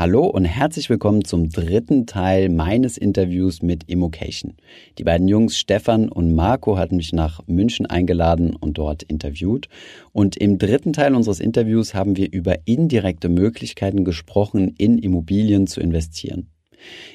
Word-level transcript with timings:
Hallo 0.00 0.26
und 0.26 0.44
herzlich 0.44 0.90
willkommen 0.90 1.24
zum 1.24 1.50
dritten 1.50 2.06
Teil 2.06 2.50
meines 2.50 2.98
Interviews 2.98 3.62
mit 3.62 3.82
Immocation. 3.88 4.54
Die 4.96 5.02
beiden 5.02 5.26
Jungs 5.26 5.58
Stefan 5.58 6.08
und 6.08 6.36
Marco 6.36 6.78
hatten 6.78 6.98
mich 6.98 7.12
nach 7.12 7.40
München 7.48 7.84
eingeladen 7.84 8.54
und 8.54 8.78
dort 8.78 9.02
interviewt. 9.02 9.68
Und 10.12 10.36
im 10.36 10.56
dritten 10.56 10.92
Teil 10.92 11.16
unseres 11.16 11.40
Interviews 11.40 11.94
haben 11.94 12.16
wir 12.16 12.30
über 12.30 12.54
indirekte 12.64 13.28
Möglichkeiten 13.28 14.04
gesprochen, 14.04 14.72
in 14.78 14.98
Immobilien 14.98 15.66
zu 15.66 15.80
investieren. 15.80 16.46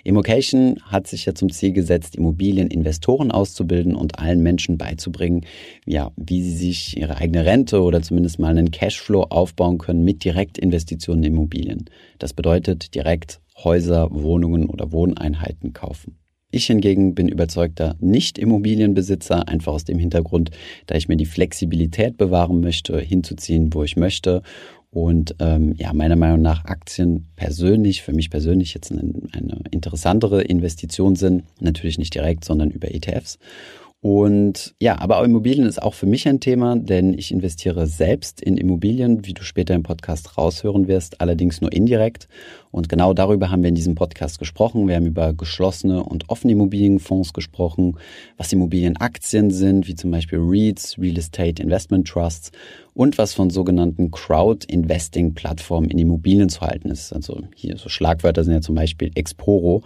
Immocation 0.03 0.79
hat 0.83 1.07
sich 1.07 1.25
ja 1.25 1.35
zum 1.35 1.51
Ziel 1.51 1.73
gesetzt, 1.73 2.15
Immobilieninvestoren 2.15 3.31
auszubilden 3.31 3.95
und 3.95 4.19
allen 4.19 4.41
Menschen 4.41 4.77
beizubringen, 4.77 5.45
ja, 5.85 6.11
wie 6.15 6.41
sie 6.41 6.55
sich 6.55 6.97
ihre 6.97 7.17
eigene 7.17 7.45
Rente 7.45 7.81
oder 7.81 8.01
zumindest 8.01 8.39
mal 8.39 8.49
einen 8.49 8.71
Cashflow 8.71 9.23
aufbauen 9.23 9.77
können 9.77 10.03
mit 10.03 10.23
Direktinvestitionen 10.23 11.23
in 11.23 11.33
Immobilien. 11.33 11.85
Das 12.19 12.33
bedeutet 12.33 12.95
direkt 12.95 13.41
Häuser, 13.63 14.09
Wohnungen 14.11 14.69
oder 14.69 14.91
Wohneinheiten 14.91 15.73
kaufen. 15.73 16.17
Ich 16.55 16.67
hingegen 16.67 17.15
bin 17.15 17.29
überzeugter 17.29 17.95
Nicht-Immobilienbesitzer, 17.99 19.47
einfach 19.47 19.73
aus 19.73 19.85
dem 19.85 19.97
Hintergrund, 19.97 20.51
da 20.85 20.93
ich 20.93 21.07
mir 21.07 21.17
die 21.17 21.25
Flexibilität 21.25 22.15
bewahren 22.15 22.61
möchte, 22.61 22.99
hinzuziehen, 22.99 23.73
wo 23.73 23.83
ich 23.83 23.97
möchte 23.97 24.43
und 24.93 25.35
ähm, 25.39 25.73
ja, 25.75 25.91
meiner 25.91 26.15
Meinung 26.15 26.41
nach 26.41 26.65
Aktien 26.65 27.25
persönlich, 27.35 28.03
für 28.03 28.13
mich 28.13 28.29
persönlich 28.29 28.75
jetzt 28.75 28.91
eine, 28.91 29.01
eine 29.31 29.61
interessantere 29.71 30.43
Investition 30.43 31.15
sind. 31.15 31.43
Natürlich 31.59 31.97
nicht 31.97 32.13
direkt, 32.13 32.45
sondern 32.45 32.69
über 32.69 32.93
ETFs. 32.93 33.39
Und 34.03 34.75
ja, 34.81 34.99
aber 34.99 35.23
Immobilien 35.23 35.65
ist 35.65 35.81
auch 35.81 35.93
für 35.93 36.05
mich 36.05 36.27
ein 36.27 36.41
Thema, 36.41 36.75
denn 36.75 37.13
ich 37.17 37.31
investiere 37.31 37.87
selbst 37.87 38.41
in 38.41 38.57
Immobilien, 38.57 39.25
wie 39.25 39.33
du 39.33 39.43
später 39.43 39.73
im 39.75 39.83
Podcast 39.83 40.37
raushören 40.37 40.89
wirst, 40.89 41.21
allerdings 41.21 41.61
nur 41.61 41.71
indirekt. 41.71 42.27
Und 42.69 42.89
genau 42.89 43.13
darüber 43.13 43.49
haben 43.49 43.63
wir 43.63 43.69
in 43.69 43.75
diesem 43.75 43.95
Podcast 43.95 44.39
gesprochen. 44.39 44.89
Wir 44.89 44.97
haben 44.97 45.05
über 45.05 45.31
geschlossene 45.31 46.03
und 46.03 46.29
offene 46.29 46.51
Immobilienfonds 46.51 47.31
gesprochen, 47.31 47.95
was 48.35 48.51
Immobilienaktien 48.51 49.51
sind, 49.51 49.87
wie 49.87 49.95
zum 49.95 50.11
Beispiel 50.11 50.39
REITs, 50.41 50.99
Real 50.99 51.17
Estate 51.17 51.63
Investment 51.63 52.05
Trusts 52.05 52.51
und 52.93 53.17
was 53.17 53.33
von 53.33 53.51
sogenannten 53.51 54.11
Crowd-Investing-Plattformen 54.11 55.89
in 55.89 55.97
Immobilien 55.97 56.49
zu 56.49 56.59
halten 56.59 56.89
ist. 56.89 57.13
Also 57.13 57.43
hier 57.55 57.77
so 57.77 57.87
Schlagwörter 57.87 58.43
sind 58.43 58.53
ja 58.53 58.59
zum 58.59 58.75
Beispiel 58.75 59.11
Exporo 59.15 59.81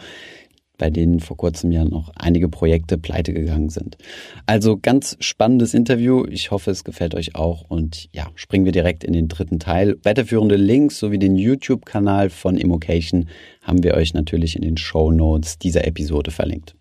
bei 0.78 0.89
denen 0.89 1.20
vor 1.20 1.38
kurzem 1.38 1.72
ja 1.72 1.83
noch 1.83 2.11
einige 2.16 2.50
Projekte 2.50 2.97
pleite 2.97 3.33
gegangen 3.33 3.70
sind. 3.70 3.97
Also 4.45 4.78
ganz 4.78 5.17
spannendes 5.20 5.73
Interview. 5.73 6.25
Ich 6.30 6.52
hoffe, 6.52 6.72
es 6.72 6.83
gefällt 6.83 7.16
euch 7.16 7.36
auch. 7.36 7.64
Und 7.67 8.09
ja, 8.14 8.28
springen 8.36 8.66
wir 8.66 8.72
direkt 8.72 9.03
in 9.03 9.14
den 9.14 9.28
dritten 9.28 9.59
Teil. 9.59 9.98
Weiterführende 10.03 10.55
Links 10.55 11.00
sowie 11.00 11.20
den 11.20 11.36
YouTube-Kanal 11.36 12.30
von 12.30 12.58
Immocation 12.58 13.28
haben 13.61 13.83
wir 13.83 13.95
euch 13.95 14.14
natürlich 14.14 14.55
in 14.55 14.61
den 14.61 14.78
Show 14.78 15.11
Notes 15.11 15.58
dieser 15.58 15.86
Episode 15.86 16.31
verlinkt. 16.31 16.77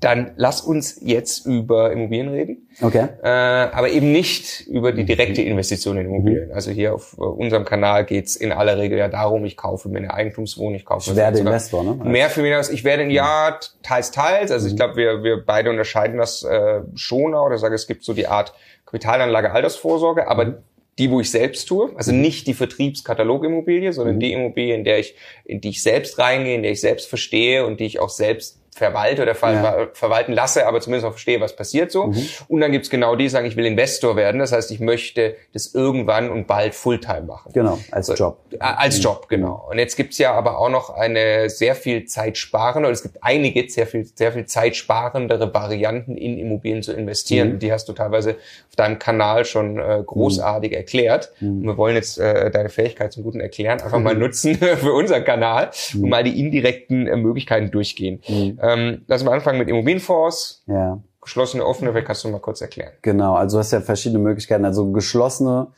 Dann 0.00 0.32
lass 0.36 0.60
uns 0.60 1.00
jetzt 1.00 1.44
über 1.44 1.90
Immobilien 1.90 2.28
reden. 2.28 2.68
Okay. 2.80 3.08
Äh, 3.22 3.28
aber 3.28 3.88
eben 3.88 4.12
nicht 4.12 4.66
über 4.68 4.92
die 4.92 5.04
direkte 5.04 5.42
Investition 5.42 5.98
in 5.98 6.06
Immobilien. 6.06 6.48
Mhm. 6.48 6.54
Also 6.54 6.70
hier 6.70 6.94
auf 6.94 7.16
äh, 7.18 7.22
unserem 7.22 7.64
Kanal 7.64 8.04
geht's 8.04 8.36
in 8.36 8.52
aller 8.52 8.78
Regel 8.78 8.96
ja 8.96 9.08
darum, 9.08 9.44
ich 9.44 9.56
kaufe 9.56 9.88
mir 9.88 9.98
eine 9.98 10.14
Eigentumswohnung, 10.14 10.76
ich 10.76 10.84
kaufe 10.84 11.10
ich 11.10 11.16
werde 11.16 11.40
Investor, 11.40 11.82
ne? 11.82 11.98
Mehr 12.04 12.30
für 12.30 12.42
mich 12.42 12.54
aus. 12.54 12.70
Ich 12.70 12.84
werde 12.84 13.02
ein 13.02 13.10
Jahr 13.10 13.58
teils, 13.82 14.12
teils. 14.12 14.52
Also 14.52 14.66
mhm. 14.66 14.70
ich 14.70 14.76
glaube, 14.76 14.96
wir, 14.96 15.24
wir 15.24 15.44
beide 15.44 15.70
unterscheiden 15.70 16.18
das 16.18 16.44
äh, 16.44 16.80
schon 16.94 17.34
auch. 17.34 17.46
Oder 17.46 17.58
sage, 17.58 17.74
es 17.74 17.88
gibt 17.88 18.04
so 18.04 18.14
die 18.14 18.28
Art 18.28 18.54
Kapitalanlage, 18.86 19.50
Altersvorsorge, 19.50 20.28
aber 20.28 20.44
mhm. 20.44 20.54
die, 20.98 21.10
wo 21.10 21.20
ich 21.20 21.30
selbst 21.32 21.66
tue, 21.66 21.90
also 21.96 22.12
mhm. 22.12 22.20
nicht 22.20 22.46
die 22.46 22.54
Vertriebskatalogimmobilie, 22.54 23.92
sondern 23.92 24.16
mhm. 24.16 24.20
die 24.20 24.32
Immobilie, 24.32 24.76
in 24.76 24.84
der 24.84 25.00
ich, 25.00 25.16
in 25.44 25.60
die 25.60 25.70
ich 25.70 25.82
selbst 25.82 26.20
reingehe, 26.20 26.54
in 26.54 26.62
der 26.62 26.70
ich 26.70 26.80
selbst 26.80 27.08
verstehe 27.08 27.66
und 27.66 27.80
die 27.80 27.86
ich 27.86 27.98
auch 27.98 28.10
selbst 28.10 28.57
verwalte 28.78 29.22
oder 29.22 29.34
ver 29.34 29.52
ja. 29.52 29.88
verwalten 29.92 30.32
lasse, 30.32 30.66
aber 30.66 30.80
zumindest 30.80 31.06
auch 31.06 31.12
verstehe, 31.12 31.40
was 31.40 31.54
passiert 31.54 31.92
so. 31.92 32.08
Mhm. 32.08 32.28
Und 32.48 32.60
dann 32.60 32.72
gibt's 32.72 32.90
genau 32.90 33.14
die, 33.14 33.28
die 33.28 33.32
sagen, 33.32 33.46
ich 33.46 33.56
will 33.56 33.66
Investor 33.66 34.16
werden. 34.16 34.38
Das 34.38 34.52
heißt, 34.52 34.70
ich 34.70 34.80
möchte 34.80 35.36
das 35.52 35.74
irgendwann 35.74 36.30
und 36.30 36.46
bald 36.46 36.74
Fulltime 36.74 37.22
machen. 37.22 37.52
Genau, 37.52 37.78
als 37.90 38.12
Job. 38.18 38.38
Äh, 38.52 38.58
als 38.60 38.98
mhm. 38.98 39.02
Job, 39.02 39.28
genau. 39.28 39.68
Und 39.70 39.78
jetzt 39.78 39.96
gibt's 39.96 40.18
ja 40.18 40.32
aber 40.32 40.58
auch 40.58 40.70
noch 40.70 40.90
eine 40.90 41.50
sehr 41.50 41.74
viel 41.74 42.06
zeitsparende, 42.06 42.88
oder 42.88 42.94
es 42.94 43.02
gibt 43.02 43.18
einige 43.20 43.68
sehr 43.68 43.86
viel, 43.86 44.04
sehr 44.04 44.32
viel 44.32 44.46
zeitsparendere 44.46 45.52
Varianten 45.52 46.16
in 46.16 46.38
Immobilien 46.38 46.82
zu 46.82 46.92
investieren. 46.92 47.54
Mhm. 47.54 47.58
Die 47.58 47.72
hast 47.72 47.88
du 47.88 47.92
teilweise 47.92 48.36
auf 48.68 48.76
deinem 48.76 48.98
Kanal 48.98 49.44
schon 49.44 49.78
äh, 49.78 50.02
großartig 50.04 50.70
mhm. 50.70 50.76
erklärt. 50.76 51.32
Mhm. 51.40 51.48
Und 51.48 51.64
wir 51.64 51.76
wollen 51.76 51.96
jetzt 51.96 52.18
äh, 52.18 52.50
deine 52.50 52.68
Fähigkeit 52.68 53.12
zum 53.12 53.22
guten 53.22 53.40
Erklären 53.40 53.80
einfach 53.80 54.00
mal 54.00 54.14
nutzen 54.14 54.54
für 54.80 54.92
unseren 54.92 55.24
Kanal 55.24 55.70
und 55.94 56.08
mal 56.08 56.24
die 56.24 56.40
indirekten 56.40 57.06
äh, 57.06 57.16
Möglichkeiten 57.16 57.70
durchgehen. 57.70 58.22
Ähm, 58.68 59.02
lass 59.06 59.24
mal 59.24 59.32
anfangen 59.32 59.58
mit 59.58 59.68
Immobilienfonds. 59.68 60.64
Ja. 60.66 60.98
Geschlossene, 61.20 61.64
offene, 61.64 61.90
vielleicht 61.90 62.06
kannst 62.06 62.24
du 62.24 62.28
mal 62.28 62.40
kurz 62.40 62.60
erklären. 62.60 62.92
Genau, 63.02 63.34
also 63.34 63.56
du 63.56 63.60
hast 63.60 63.72
ja 63.72 63.80
verschiedene 63.80 64.22
Möglichkeiten. 64.22 64.64
Also 64.64 64.90
geschlossene, 64.92 65.68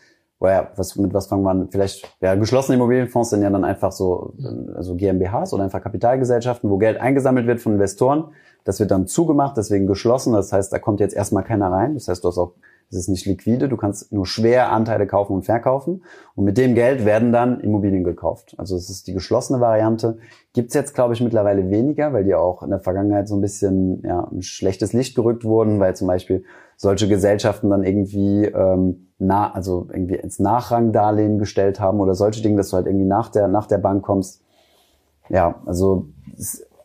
ja, 0.41 0.71
was, 0.77 0.97
mit 0.97 1.13
was 1.13 1.27
fangen 1.27 1.43
wir 1.43 1.51
an? 1.51 1.69
Vielleicht, 1.71 2.09
ja, 2.21 2.35
geschlossene 2.35 2.77
Immobilienfonds 2.77 3.31
sind 3.31 3.43
ja 3.43 3.51
dann 3.51 3.65
einfach 3.65 3.93
so, 3.93 4.35
also 4.75 4.95
GmbHs 4.95 5.53
oder 5.53 5.65
einfach 5.65 5.83
Kapitalgesellschaften, 5.83 6.71
wo 6.71 6.79
Geld 6.79 7.01
eingesammelt 7.01 7.47
wird 7.47 7.61
von 7.61 7.73
Investoren. 7.73 8.33
Das 8.65 8.81
wird 8.81 8.91
dann 8.91 9.07
zugemacht, 9.07 9.57
deswegen 9.57 9.87
geschlossen. 9.87 10.33
Das 10.33 10.53
heißt, 10.53 10.73
da 10.73 10.79
kommt 10.79 11.01
jetzt 11.01 11.15
erstmal 11.15 11.45
keiner 11.45 11.71
rein. 11.71 11.95
Das 11.95 12.09
heißt, 12.09 12.23
du 12.23 12.29
hast 12.29 12.39
auch 12.39 12.53
es 12.91 12.99
ist 12.99 13.09
nicht 13.09 13.25
liquide, 13.25 13.69
du 13.69 13.77
kannst 13.77 14.13
nur 14.13 14.27
schwer 14.27 14.73
Anteile 14.73 15.07
kaufen 15.07 15.35
und 15.35 15.43
verkaufen. 15.45 16.03
Und 16.35 16.45
mit 16.45 16.59
dem 16.59 16.75
Geld 16.75 17.05
werden 17.05 17.31
dann 17.31 17.61
Immobilien 17.61 18.03
gekauft. 18.03 18.55
Also 18.59 18.75
es 18.75 18.91
ist 18.91 19.07
die 19.07 19.13
geschlossene 19.13 19.61
Variante. 19.61 20.19
Gibt's 20.55 20.75
jetzt, 20.75 20.95
glaube 20.95 21.15
ich, 21.15 21.21
mittlerweile 21.21 21.71
weniger, 21.71 22.13
weil 22.13 22.25
die 22.25 22.35
auch 22.35 22.65
in 22.65 22.71
der 22.71 22.81
Vergangenheit 22.81 23.29
so 23.29 23.37
ein 23.37 23.41
bisschen 23.41 24.03
ja, 24.05 24.29
ein 24.33 24.43
schlechtes 24.43 24.93
Licht 24.93 25.15
gerückt 25.15 25.45
wurden, 25.45 25.79
weil 25.79 25.95
zum 25.95 26.09
Beispiel 26.09 26.43
solche 26.77 27.07
Gesellschaften 27.07 27.71
dann 27.71 27.85
irgendwie 27.85 28.47
ähm, 28.47 29.07
na, 29.19 29.53
also 29.53 29.87
irgendwie 29.93 30.17
ins 30.17 30.41
Nachrangdarlehen 30.41 31.39
gestellt 31.39 31.79
haben 31.79 32.01
oder 32.01 32.17
solche 32.17 32.43
Dinge, 32.43 32.57
dass 32.57 32.71
du 32.71 32.77
halt 32.77 32.87
irgendwie 32.87 33.07
nach 33.07 33.29
der, 33.29 33.47
nach 33.47 33.67
der 33.67 33.79
Bank 33.79 34.03
kommst. 34.03 34.43
Ja, 35.29 35.63
also 35.65 36.07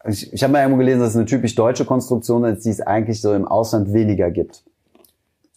ich, 0.08 0.32
ich 0.32 0.44
habe 0.44 0.54
mal 0.54 0.60
irgendwo 0.60 0.78
gelesen, 0.78 1.00
dass 1.00 1.12
es 1.12 1.16
eine 1.16 1.26
typisch 1.26 1.56
deutsche 1.56 1.86
Konstruktion 1.86 2.44
ist, 2.44 2.64
die 2.64 2.70
es 2.70 2.82
eigentlich 2.82 3.22
so 3.22 3.34
im 3.34 3.48
Ausland 3.48 3.92
weniger 3.92 4.30
gibt 4.30 4.66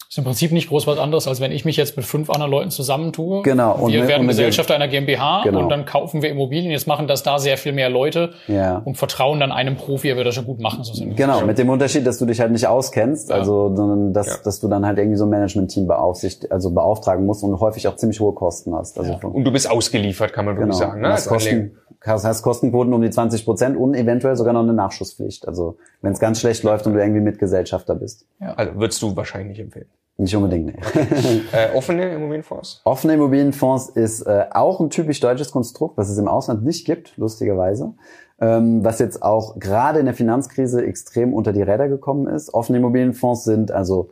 ist 0.09 0.17
im 0.17 0.23
Prinzip 0.23 0.51
nicht 0.51 0.69
groß 0.69 0.87
was 0.87 0.97
anderes, 0.97 1.27
als 1.27 1.39
wenn 1.39 1.51
ich 1.51 1.65
mich 1.65 1.77
jetzt 1.77 1.95
mit 1.95 2.03
fünf 2.03 2.31
anderen 2.31 2.49
Leuten 2.49 2.71
zusammentue. 2.71 3.43
Genau. 3.43 3.75
Und 3.75 3.93
wir 3.93 4.07
werden 4.07 4.27
Gesellschaft 4.27 4.71
einer 4.71 4.87
GmbH 4.87 5.43
genau. 5.43 5.59
und 5.59 5.69
dann 5.69 5.85
kaufen 5.85 6.23
wir 6.23 6.31
Immobilien. 6.31 6.71
Jetzt 6.71 6.87
machen 6.87 7.07
das 7.07 7.21
da 7.21 7.37
sehr 7.37 7.59
viel 7.59 7.73
mehr 7.73 7.91
Leute 7.91 8.31
ja. 8.47 8.81
und 8.83 8.97
vertrauen 8.97 9.39
dann 9.39 9.51
einem 9.51 9.75
Profi, 9.75 10.09
er 10.09 10.15
wird 10.17 10.25
das 10.25 10.33
schon 10.33 10.45
gut 10.45 10.59
machen. 10.59 10.83
So 10.83 11.05
genau, 11.15 11.41
mit 11.45 11.59
dem 11.59 11.69
Unterschied, 11.69 12.07
dass 12.07 12.17
du 12.17 12.25
dich 12.25 12.39
halt 12.39 12.51
nicht 12.51 12.65
auskennst, 12.65 13.29
ja. 13.29 13.35
also 13.35 13.75
sondern 13.75 14.11
dass, 14.11 14.27
ja. 14.27 14.37
dass 14.43 14.59
du 14.59 14.67
dann 14.67 14.83
halt 14.83 14.97
irgendwie 14.97 15.17
so 15.17 15.25
ein 15.25 15.29
Management-Team 15.29 15.85
beaufsicht, 15.85 16.51
also 16.51 16.71
beauftragen 16.71 17.27
musst 17.27 17.43
und 17.43 17.59
häufig 17.59 17.87
auch 17.87 17.95
ziemlich 17.95 18.19
hohe 18.19 18.33
Kosten 18.33 18.73
hast. 18.73 18.97
Also. 18.97 19.13
Und 19.21 19.43
du 19.43 19.51
bist 19.51 19.69
ausgeliefert, 19.69 20.33
kann 20.33 20.45
man 20.45 20.57
wirklich 20.57 20.75
genau. 20.75 20.89
sagen. 20.89 21.01
Ne? 21.01 21.09
Das 21.09 21.27
Kosten, 21.27 21.77
das 22.03 22.23
heißt 22.23 22.43
Kostenquoten 22.43 22.93
um 22.93 23.01
die 23.01 23.09
20 23.09 23.45
Prozent 23.45 23.77
und 23.77 23.93
eventuell 23.93 24.35
sogar 24.35 24.53
noch 24.53 24.63
eine 24.63 24.73
Nachschusspflicht. 24.73 25.47
Also 25.47 25.77
wenn 26.01 26.13
es 26.13 26.19
ganz 26.19 26.39
schlecht 26.39 26.63
läuft 26.63 26.87
und 26.87 26.93
du 26.93 26.99
irgendwie 26.99 27.21
Mitgesellschafter 27.21 27.95
bist. 27.95 28.25
Ja. 28.39 28.53
Also 28.53 28.75
würdest 28.75 29.01
du 29.01 29.15
wahrscheinlich 29.15 29.49
nicht 29.49 29.59
empfehlen. 29.59 29.87
Nicht 30.17 30.35
unbedingt, 30.35 30.65
nee. 30.65 30.73
äh, 31.53 31.73
offene 31.73 32.13
Immobilienfonds? 32.13 32.81
Offene 32.83 33.13
Immobilienfonds 33.13 33.87
ist 33.87 34.21
äh, 34.23 34.47
auch 34.51 34.81
ein 34.81 34.89
typisch 34.89 35.21
deutsches 35.21 35.49
Konstrukt, 35.51 35.97
was 35.97 36.09
es 36.09 36.17
im 36.17 36.27
Ausland 36.27 36.61
nicht 36.63 36.85
gibt, 36.85 37.15
lustigerweise. 37.15 37.93
Ähm, 38.41 38.83
was 38.83 38.99
jetzt 38.99 39.23
auch 39.23 39.59
gerade 39.59 39.99
in 39.99 40.05
der 40.05 40.13
Finanzkrise 40.13 40.85
extrem 40.85 41.33
unter 41.33 41.53
die 41.53 41.61
Räder 41.61 41.87
gekommen 41.87 42.27
ist. 42.27 42.53
Offene 42.53 42.79
Immobilienfonds 42.79 43.45
sind 43.45 43.71
also 43.71 44.09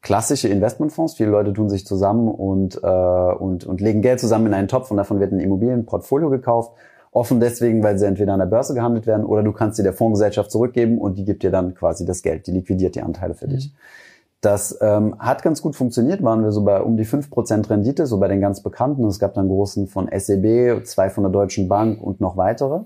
klassische 0.00 0.48
Investmentfonds. 0.48 1.14
Viele 1.14 1.30
Leute 1.30 1.52
tun 1.52 1.68
sich 1.68 1.86
zusammen 1.86 2.28
und, 2.28 2.80
äh, 2.82 2.86
und, 2.86 3.64
und 3.66 3.80
legen 3.82 4.00
Geld 4.00 4.20
zusammen 4.20 4.46
in 4.46 4.54
einen 4.54 4.68
Topf 4.68 4.90
und 4.90 4.96
davon 4.96 5.20
wird 5.20 5.32
ein 5.32 5.40
Immobilienportfolio 5.40 6.30
gekauft. 6.30 6.72
Offen 7.12 7.40
deswegen, 7.40 7.82
weil 7.82 7.98
sie 7.98 8.06
entweder 8.06 8.32
an 8.32 8.40
der 8.40 8.46
Börse 8.46 8.72
gehandelt 8.72 9.06
werden 9.06 9.26
oder 9.26 9.42
du 9.42 9.52
kannst 9.52 9.76
sie 9.76 9.82
der 9.82 9.92
Fondsgesellschaft 9.92 10.50
zurückgeben 10.50 10.98
und 10.98 11.18
die 11.18 11.26
gibt 11.26 11.42
dir 11.42 11.50
dann 11.50 11.74
quasi 11.74 12.06
das 12.06 12.22
Geld, 12.22 12.46
die 12.46 12.52
liquidiert 12.52 12.94
die 12.94 13.02
Anteile 13.02 13.34
für 13.34 13.46
mhm. 13.46 13.50
dich. 13.50 13.72
Das 14.40 14.76
ähm, 14.80 15.14
hat 15.20 15.42
ganz 15.42 15.62
gut 15.62 15.76
funktioniert, 15.76 16.22
waren 16.24 16.42
wir 16.42 16.50
so 16.50 16.64
bei 16.64 16.80
um 16.80 16.96
die 16.96 17.06
5% 17.06 17.70
Rendite, 17.70 18.06
so 18.06 18.18
bei 18.18 18.26
den 18.26 18.40
ganz 18.40 18.60
bekannten. 18.60 19.04
Es 19.04 19.20
gab 19.20 19.34
dann 19.34 19.46
großen 19.46 19.86
von 19.86 20.08
SEB, 20.12 20.84
zwei 20.84 21.10
von 21.10 21.22
der 21.22 21.30
Deutschen 21.30 21.68
Bank 21.68 22.02
und 22.02 22.20
noch 22.20 22.36
weitere. 22.36 22.80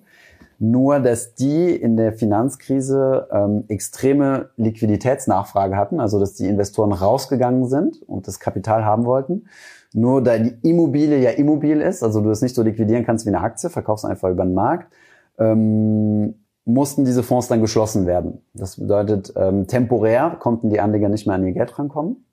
Nur, 0.58 1.00
dass 1.00 1.34
die 1.34 1.75
in 1.75 1.96
der 1.96 2.12
Finanzkrise 2.12 3.28
ähm, 3.31 3.64
extreme 3.69 4.50
Liquiditätsnachfrage 4.56 5.76
hatten, 5.76 5.99
also 5.99 6.19
dass 6.19 6.34
die 6.34 6.46
Investoren 6.46 6.93
rausgegangen 6.93 7.67
sind 7.67 8.02
und 8.06 8.26
das 8.26 8.38
Kapital 8.38 8.84
haben 8.84 9.06
wollten. 9.06 9.46
Nur 9.96 10.22
da 10.22 10.37
die 10.37 10.54
Immobilie 10.62 11.19
ja 11.19 11.31
immobil 11.31 11.81
ist, 11.81 12.02
also 12.02 12.20
du 12.20 12.28
es 12.28 12.43
nicht 12.43 12.54
so 12.54 12.62
liquidieren 12.62 13.06
kannst 13.06 13.25
wie 13.25 13.31
eine 13.31 13.40
Aktie, 13.40 13.70
verkaufst 13.70 14.04
einfach 14.04 14.28
über 14.28 14.44
den 14.44 14.52
Markt, 14.52 14.93
ähm, 15.38 16.34
mussten 16.66 17.06
diese 17.06 17.22
Fonds 17.22 17.48
dann 17.48 17.62
geschlossen 17.62 18.06
werden. 18.06 18.43
Das 18.52 18.76
bedeutet, 18.76 19.32
ähm, 19.37 19.66
temporär 19.66 20.37
konnten 20.38 20.69
die 20.69 20.81
Anleger 20.81 21.08
nicht 21.08 21.26
mehr 21.26 21.37
an 21.37 21.46
ihr 21.46 21.52
Geld 21.52 21.78
rankommen. 21.78 22.25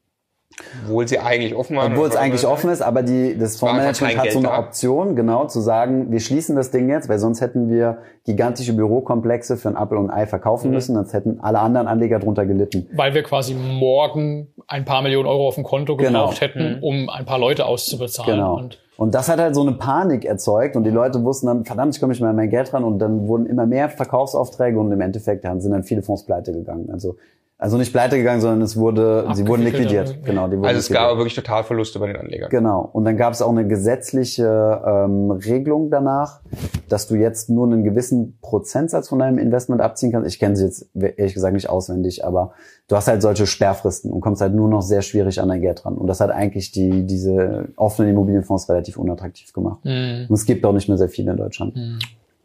Obwohl 0.86 1.08
sie 1.08 1.20
eigentlich 1.20 1.56
offen 1.56 1.78
waren. 1.78 1.94
Obwohl 1.94 2.08
es 2.08 2.16
eigentlich 2.16 2.46
offen 2.46 2.70
ist, 2.70 2.82
aber 2.82 3.04
die, 3.04 3.38
das 3.38 3.58
Fondsmanagement 3.58 4.18
hat 4.18 4.32
so 4.32 4.40
eine 4.40 4.52
Option, 4.52 5.16
genau, 5.16 5.46
zu 5.46 5.62
sagen, 5.62 6.12
wir 6.12 6.20
schließen 6.20 6.56
das 6.56 6.72
Ding 6.72 6.90
jetzt, 6.90 7.10
weil 7.10 7.20
sonst 7.20 7.42
hätten 7.42 7.70
wir 7.70 8.00
gigantische 8.26 8.74
Bürokomplexe 8.74 9.58
für 9.58 9.70
ein 9.70 9.76
Apple 9.76 9.98
und 9.98 10.10
ein 10.10 10.18
Ei 10.18 10.28
verkaufen 10.28 10.68
mhm. 10.68 10.76
müssen, 10.76 10.96
sonst 10.96 11.14
hätten 11.14 11.40
alle 11.42 11.60
anderen 11.60 11.88
Anleger 11.88 12.20
drunter 12.20 12.46
gelitten. 12.46 12.88
Weil 12.94 13.14
wir 13.14 13.24
quasi 13.24 13.54
morgen 13.56 14.48
ein 14.68 14.86
paar 14.86 15.02
Millionen 15.02 15.28
Euro 15.28 15.48
auf 15.48 15.56
dem 15.56 15.64
Konto 15.64 15.98
genau. 15.98 16.28
gebraucht 16.28 16.40
genau. 16.40 16.54
hätten, 16.54 16.78
mhm. 16.78 16.84
um 16.84 17.10
ein 17.10 17.26
paar 17.26 17.40
Leute 17.40 17.66
auszubezahlen. 17.66 18.36
Genau. 18.36 18.58
Und 18.58 18.80
und 18.96 19.16
das 19.16 19.28
hat 19.28 19.40
halt 19.40 19.56
so 19.56 19.62
eine 19.62 19.72
Panik 19.72 20.24
erzeugt 20.24 20.76
und 20.76 20.84
die 20.84 20.92
Leute 20.92 21.24
wussten 21.24 21.48
dann, 21.48 21.66
verdammt, 21.66 21.96
ich 21.96 22.00
komme 22.00 22.12
nicht 22.12 22.22
mehr 22.22 22.30
an 22.30 22.36
mein 22.36 22.50
Geld 22.50 22.74
ran 22.74 22.84
und 22.84 23.00
dann 23.00 23.28
wurden 23.28 23.48
immer 23.48 23.66
mehr 23.66 23.90
Verkaufsaufträge 23.90 24.80
und 24.80 24.92
im 24.92 25.02
Endeffekt 25.02 25.44
sind 25.44 25.72
dann 25.72 25.84
viele 25.84 26.04
Fonds 26.04 26.26
pleite 26.26 26.54
gegangen. 26.54 26.90
Also 26.92 27.16
also 27.64 27.78
nicht 27.78 27.94
pleite 27.94 28.18
gegangen, 28.18 28.42
sondern 28.42 28.62
es 28.62 28.76
wurde, 28.76 29.26
sie 29.36 29.48
wurden 29.48 29.64
liquidiert. 29.64 30.22
Genau, 30.26 30.50
die 30.50 30.58
wurden 30.58 30.66
also 30.66 30.80
es 30.80 30.90
liquidiert. 30.90 31.12
gab 31.12 31.18
wirklich 31.18 31.34
Totalverluste 31.34 31.98
bei 31.98 32.08
den 32.08 32.18
Anlegern. 32.18 32.50
Genau. 32.50 32.90
Und 32.92 33.06
dann 33.06 33.16
gab 33.16 33.32
es 33.32 33.42
auch 33.42 33.52
eine 33.52 33.66
gesetzliche 33.66 34.82
ähm, 34.86 35.32
Regelung 35.32 35.90
danach, 35.90 36.42
dass 36.90 37.08
du 37.08 37.16
jetzt 37.16 37.50
nur 37.50 37.66
einen 37.66 37.86
gewissen 37.86 38.38
Prozentsatz 38.42 39.08
von 39.08 39.20
deinem 39.20 39.38
Investment 39.38 39.80
abziehen 39.82 40.12
kannst. 40.12 40.28
Ich 40.28 40.40
kenne 40.40 40.58
sie 40.58 40.66
jetzt 40.66 40.90
ehrlich 40.94 41.34
gesagt 41.34 41.54
nicht 41.54 41.70
auswendig, 41.70 42.26
aber 42.26 42.52
du 42.90 42.98
hast 42.98 43.08
halt 43.08 43.22
solche 43.22 43.48
Sperrfristen 43.48 44.12
und 44.12 44.20
kommst 44.20 44.42
halt 44.42 44.54
nur 44.54 44.68
noch 44.68 44.82
sehr 44.82 45.02
schwierig 45.02 45.40
an 45.40 45.48
dein 45.48 45.62
Geld 45.62 45.86
ran. 45.86 45.94
Und 45.94 46.08
das 46.08 46.20
hat 46.20 46.32
eigentlich 46.32 46.74
die 46.74 47.08
diese 47.08 47.70
offenen 47.78 48.12
Immobilienfonds 48.12 48.68
relativ 48.68 48.98
unattraktiv 48.98 49.54
gemacht. 49.54 49.80
Mhm. 49.86 50.26
Und 50.28 50.36
es 50.36 50.46
gibt 50.46 50.66
auch 50.66 50.74
nicht 50.74 50.90
mehr 50.90 50.98
sehr 50.98 51.08
viele 51.08 51.32
in 51.32 51.38
Deutschland. 51.38 51.78
Mhm. 51.78 52.00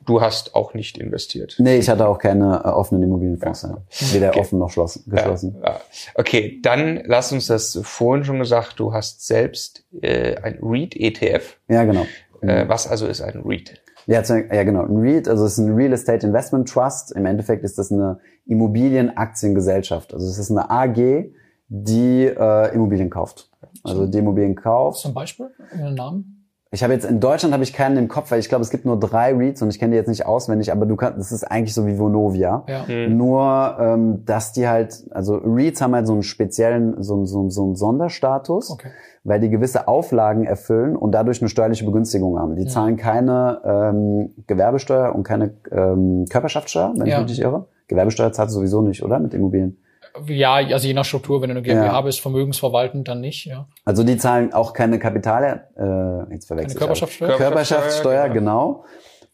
Du 0.09 0.23
hast 0.23 0.55
auch 0.55 0.73
nicht 0.73 0.97
investiert. 0.97 1.57
Nee, 1.59 1.77
ich 1.77 1.91
hatte 1.91 2.09
auch 2.09 2.19
keine 2.19 2.63
äh, 2.65 2.69
offenen 2.69 3.03
Immobilienfonds. 3.03 3.61
Ja. 3.65 3.77
Weder 4.15 4.29
okay. 4.31 4.41
offen 4.41 4.59
noch 4.59 4.71
schlossen, 4.71 5.05
geschlossen. 5.07 5.57
Ja, 5.63 5.73
ja. 5.73 5.81
Okay, 6.15 6.61
dann 6.63 7.03
lass 7.05 7.31
uns 7.31 7.49
das 7.49 7.79
vorhin 7.83 8.25
schon 8.25 8.39
gesagt, 8.39 8.81
du 8.81 8.95
hast 8.95 9.27
selbst 9.27 9.85
äh, 10.01 10.37
ein 10.37 10.61
REIT-ETF. 10.63 11.59
Ja, 11.69 11.85
genau. 11.85 12.07
Äh, 12.41 12.67
was 12.69 12.89
also 12.89 13.07
ist 13.07 13.21
ein 13.21 13.43
REIT? 13.45 13.83
Ja, 14.07 14.23
ja, 14.23 14.63
genau. 14.65 14.85
Ein 14.85 14.97
REIT, 14.97 15.29
also 15.29 15.45
es 15.45 15.59
ist 15.59 15.59
ein 15.59 15.75
Real 15.75 15.93
Estate 15.93 16.27
Investment 16.27 16.71
Trust. 16.71 17.13
Im 17.13 17.27
Endeffekt 17.27 17.63
ist 17.63 17.77
das 17.77 17.93
eine 17.93 18.19
Immobilienaktiengesellschaft. 18.47 20.15
Also 20.15 20.27
es 20.27 20.39
ist 20.39 20.51
eine 20.51 20.71
AG, 20.71 21.31
die 21.69 22.25
äh, 22.25 22.75
Immobilien 22.75 23.11
kauft. 23.11 23.51
Also 23.83 24.07
die 24.07 24.17
Immobilien 24.17 24.55
kauft. 24.55 25.01
Zum 25.01 25.13
Beispiel? 25.13 25.51
Einen 25.71 25.95
Namen? 25.95 26.38
Ich 26.71 26.85
habe 26.85 26.93
jetzt 26.93 27.07
in 27.07 27.19
Deutschland 27.19 27.55
habe 27.55 27.65
ich 27.65 27.73
keinen 27.73 27.97
im 27.97 28.09
Kopf, 28.09 28.31
weil 28.31 28.41
ich 28.41 28.51
glaube, 28.51 28.61
es 28.61 28.69
gibt 28.69 28.85
nur 28.85 29.01
drei 29.01 29.35
Reads 29.35 29.63
und 29.63 29.71
ich 29.71 29.79
kenne 29.79 29.93
die 29.93 29.97
jetzt 29.97 30.09
nicht 30.09 30.27
auswendig, 30.27 30.71
aber 30.71 30.85
du 30.85 30.97
kannst, 30.97 31.19
das 31.19 31.33
ist 31.33 31.45
eigentlich 31.45 31.73
so 31.73 31.87
wie 31.87 31.99
Vonovia. 31.99 32.65
Ja. 32.69 32.85
Mhm. 32.87 33.17
Nur, 33.17 33.77
ähm, 33.81 34.25
dass 34.27 34.53
die 34.53 34.69
halt, 34.69 35.05
also 35.11 35.37
Reads 35.37 35.81
haben 35.81 35.95
halt 35.95 36.07
so 36.07 36.13
einen 36.13 36.23
speziellen, 36.23 37.03
so, 37.03 37.25
so, 37.25 37.49
so 37.49 37.65
einen 37.65 37.75
Sonderstatus, 37.75 38.71
okay. 38.71 38.89
weil 39.25 39.41
die 39.41 39.49
gewisse 39.49 39.89
Auflagen 39.89 40.45
erfüllen 40.45 40.95
und 40.95 41.13
dadurch 41.13 41.41
eine 41.41 41.49
steuerliche 41.49 41.87
Begünstigung 41.87 42.39
haben. 42.39 42.55
Die 42.55 42.65
ja. 42.65 42.69
zahlen 42.69 42.99
keine 42.99 43.63
ähm, 43.65 44.35
Gewerbesteuer 44.47 45.15
und 45.15 45.23
keine 45.23 45.55
ähm, 45.73 46.27
Körperschaftssteuer, 46.29 46.93
wenn 46.99 47.07
ja. 47.07 47.15
ich 47.15 47.23
mich 47.23 47.39
nicht 47.39 47.45
irre. 47.45 47.67
Gewerbesteuer 47.87 48.33
zahlt 48.33 48.51
sowieso 48.51 48.83
nicht, 48.83 49.03
oder? 49.03 49.19
Mit 49.21 49.33
Immobilien. 49.33 49.79
Ja, 50.27 50.55
also 50.55 50.87
je 50.87 50.95
nach 50.95 51.05
Struktur, 51.05 51.43
wenn 51.43 51.51
du 51.51 51.57
eine 51.57 51.63
GmbH 51.63 51.87
ja. 51.87 52.01
bist, 52.01 52.21
vermögensverwaltend, 52.21 53.09
dann 53.09 53.21
nicht, 53.21 53.47
ja. 53.47 53.67
Also 53.85 54.05
die 54.05 54.17
zahlen 54.17 54.53
auch 54.53 54.73
keine 54.73 54.99
Kapital, 54.99 55.67
äh, 55.77 56.33
jetzt 56.33 56.47
verwechselt 56.47 56.79
keine 56.79 56.79
Körperschaftssteuer? 56.79 57.37
Körperschaftssteuer, 57.37 58.29
genau. 58.29 58.85
genau. 58.85 58.85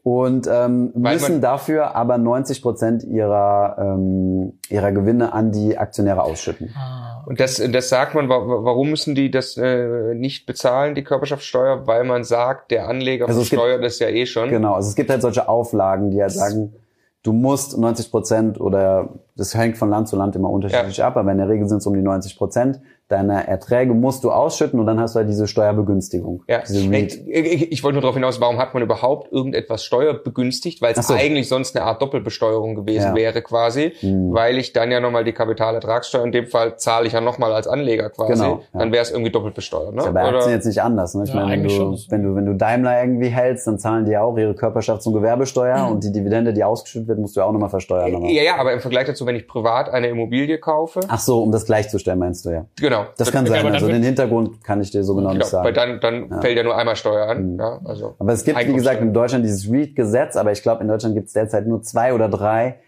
Und 0.05 0.47
ähm, 0.53 0.93
müssen 0.95 1.41
dafür 1.41 1.97
aber 1.97 2.19
90 2.19 2.61
Prozent 2.61 3.05
ihrer, 3.05 3.77
ähm, 3.79 4.59
ihrer 4.69 4.93
Gewinne 4.93 5.33
an 5.33 5.51
die 5.51 5.79
Aktionäre 5.79 6.23
ausschütten. 6.23 6.75
Ah. 6.77 7.25
Und 7.27 7.41
das, 7.41 7.57
das 7.57 7.89
sagt 7.89 8.15
man, 8.15 8.29
warum 8.29 8.91
müssen 8.91 9.15
die 9.15 9.31
das 9.31 9.57
äh, 9.57 10.15
nicht 10.15 10.45
bezahlen, 10.45 10.95
die 10.95 11.05
Körperschaftssteuer? 11.05 11.87
Weil 11.87 12.05
man 12.05 12.23
sagt, 12.23 12.71
der 12.71 12.87
Anleger 12.87 13.27
also 13.27 13.41
versteuert 13.41 13.83
das 13.83 13.99
ja 13.99 14.09
eh 14.09 14.27
schon. 14.27 14.51
Genau, 14.51 14.75
also 14.75 14.91
es 14.91 14.95
gibt 14.95 15.09
halt 15.09 15.23
solche 15.23 15.49
Auflagen, 15.49 16.11
die 16.11 16.21
halt 16.21 16.33
sagen, 16.33 16.75
du 17.23 17.33
musst 17.33 17.79
90 17.79 18.11
Prozent 18.11 18.61
oder 18.61 19.09
das 19.37 19.55
hängt 19.55 19.77
von 19.77 19.91
Land 19.91 20.09
zu 20.09 20.17
Land 20.17 20.37
immer 20.37 20.51
unterschiedlich 20.51 20.99
ja. 20.99 21.07
ab, 21.07 21.17
aber 21.17 21.33
in 21.33 21.39
der 21.39 21.49
Regel 21.49 21.69
sind 21.69 21.79
es 21.79 21.87
um 21.87 21.95
die 21.95 22.03
90 22.03 22.37
Prozent 22.37 22.81
deiner 23.09 23.47
Erträge 23.47 23.93
musst 23.93 24.25
du 24.25 24.31
ausschütten 24.31 24.81
und 24.81 24.87
dann 24.87 24.99
hast 24.99 25.15
du 25.15 25.19
halt 25.19 25.29
diese 25.29 25.47
Steuerbegünstigung. 25.47 26.43
Ja. 26.49 26.63
Diese 26.67 26.95
ich, 26.95 27.29
ich, 27.29 27.73
ich, 27.73 27.85
wollte 27.85 27.95
nur 27.95 28.01
darauf 28.01 28.17
hinaus, 28.17 28.41
warum 28.41 28.57
hat 28.57 28.73
man 28.73 28.83
überhaupt 28.83 29.31
irgendetwas 29.31 29.85
steuerbegünstigt? 29.85 30.81
Weil 30.81 30.95
es 30.97 31.07
so. 31.07 31.13
eigentlich 31.13 31.49
sonst 31.49 31.77
eine 31.77 31.85
Art 31.85 32.01
Doppelbesteuerung 32.01 32.75
gewesen 32.75 33.09
ja. 33.09 33.15
wäre 33.15 33.43
quasi, 33.43 33.93
mhm. 34.01 34.33
weil 34.33 34.57
ich 34.57 34.73
dann 34.73 34.91
ja 34.91 35.01
nochmal 35.01 35.25
die 35.25 35.33
Kapitalertragssteuer, 35.33 36.25
in 36.25 36.33
dem 36.33 36.47
Fall 36.47 36.79
zahle 36.79 37.07
ich 37.07 37.13
ja 37.13 37.21
nochmal 37.21 37.53
als 37.53 37.67
Anleger 37.67 38.09
quasi, 38.09 38.33
genau, 38.33 38.63
ja. 38.73 38.81
dann 38.81 38.91
wäre 38.91 39.03
es 39.03 39.11
irgendwie 39.11 39.31
doppelt 39.31 39.55
besteuert. 39.55 39.93
Ne? 39.93 40.01
Ist 40.01 40.07
ja 40.07 40.13
bei 40.13 40.25
Aktien 40.25 40.53
jetzt 40.53 40.67
nicht 40.67 40.81
anders. 40.81 41.15
Ne? 41.15 41.25
Ich 41.25 41.35
ja, 41.35 41.45
meine, 41.45 41.63
wenn 41.63 41.69
du, 41.69 41.99
wenn, 42.09 42.23
du, 42.23 42.35
wenn 42.35 42.47
du 42.47 42.55
Daimler 42.55 43.03
irgendwie 43.03 43.29
hältst, 43.29 43.67
dann 43.67 43.79
zahlen 43.79 44.07
die 44.07 44.13
ja 44.13 44.23
auch 44.23 44.39
ihre 44.39 44.53
Körperschafts- 44.53 45.07
und 45.07 45.13
Gewerbesteuer 45.13 45.87
mhm. 45.87 45.93
und 45.93 46.05
die 46.05 46.13
Dividende, 46.13 46.55
die 46.55 46.65
ausgeschüttet 46.65 47.09
wird, 47.09 47.19
musst 47.19 47.37
du 47.37 47.41
ja 47.41 47.47
auch 47.47 47.53
nochmal 47.53 47.69
versteuern. 47.69 48.13
Nochmal. 48.13 48.31
Ja, 48.31 48.43
ja, 48.43 48.57
aber 48.57 48.73
im 48.73 48.81
Vergleich 48.81 49.07
dazu, 49.07 49.24
wenn 49.27 49.37
ich 49.37 49.47
privat 49.47 49.89
eine 49.89 50.09
Immobilie 50.09 50.59
kaufe. 50.59 51.01
Ach 51.09 51.19
so, 51.19 51.43
um 51.43 51.53
das 51.53 51.65
gleichzustellen, 51.65 52.19
meinst 52.19 52.45
du 52.45 52.51
ja. 52.51 52.67
Genau. 52.81 53.07
Das 53.17 53.31
kann 53.33 53.47
sein. 53.47 53.67
Also 53.67 53.89
den 53.89 54.03
Hintergrund 54.03 54.63
kann 54.65 54.81
ich 54.81 54.91
dir 54.91 55.05
so 55.05 55.15
genau, 55.15 55.29
genau 55.29 55.39
nicht 55.39 55.51
sagen. 55.51 55.65
Weil 55.65 55.73
dann, 55.73 56.01
dann 56.01 56.31
ja. 56.31 56.41
fällt 56.41 56.57
ja 56.57 56.63
nur 56.63 56.77
einmal 56.77 56.97
Steuer 56.97 57.27
an. 57.29 57.53
Mhm. 57.53 57.59
Ja, 57.59 57.81
also 57.85 58.15
aber 58.19 58.33
es 58.33 58.45
gibt, 58.45 58.59
wie 58.59 58.73
gesagt, 58.73 59.01
in 59.01 59.13
Deutschland 59.13 59.45
dieses 59.45 59.71
REIT-Gesetz, 59.71 60.37
aber 60.37 60.53
ich 60.53 60.63
glaube, 60.63 60.83
in 60.83 60.89
Deutschland 60.89 61.15
gibt 61.15 61.29
es 61.29 61.33
derzeit 61.33 61.67
nur 61.67 61.83
zwei 61.83 62.15
oder 62.15 62.29
drei 62.29 62.81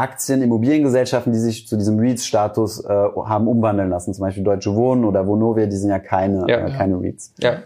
Aktien, 0.00 0.40
Immobiliengesellschaften, 0.40 1.32
die 1.32 1.38
sich 1.38 1.66
zu 1.66 1.76
diesem 1.76 1.98
REITs-Status 1.98 2.84
äh, 2.84 2.88
haben 2.88 3.48
umwandeln 3.48 3.90
lassen. 3.90 4.14
Zum 4.14 4.22
Beispiel 4.22 4.42
Deutsche 4.42 4.74
Wohnen 4.74 5.04
oder 5.04 5.26
Vonovia, 5.26 5.66
die 5.66 5.76
sind 5.76 5.90
ja 5.90 5.98
keine, 5.98 6.46
ja. 6.48 6.66
Äh, 6.66 6.70
keine 6.70 7.00
REITs. 7.00 7.34
Ja. 7.40 7.62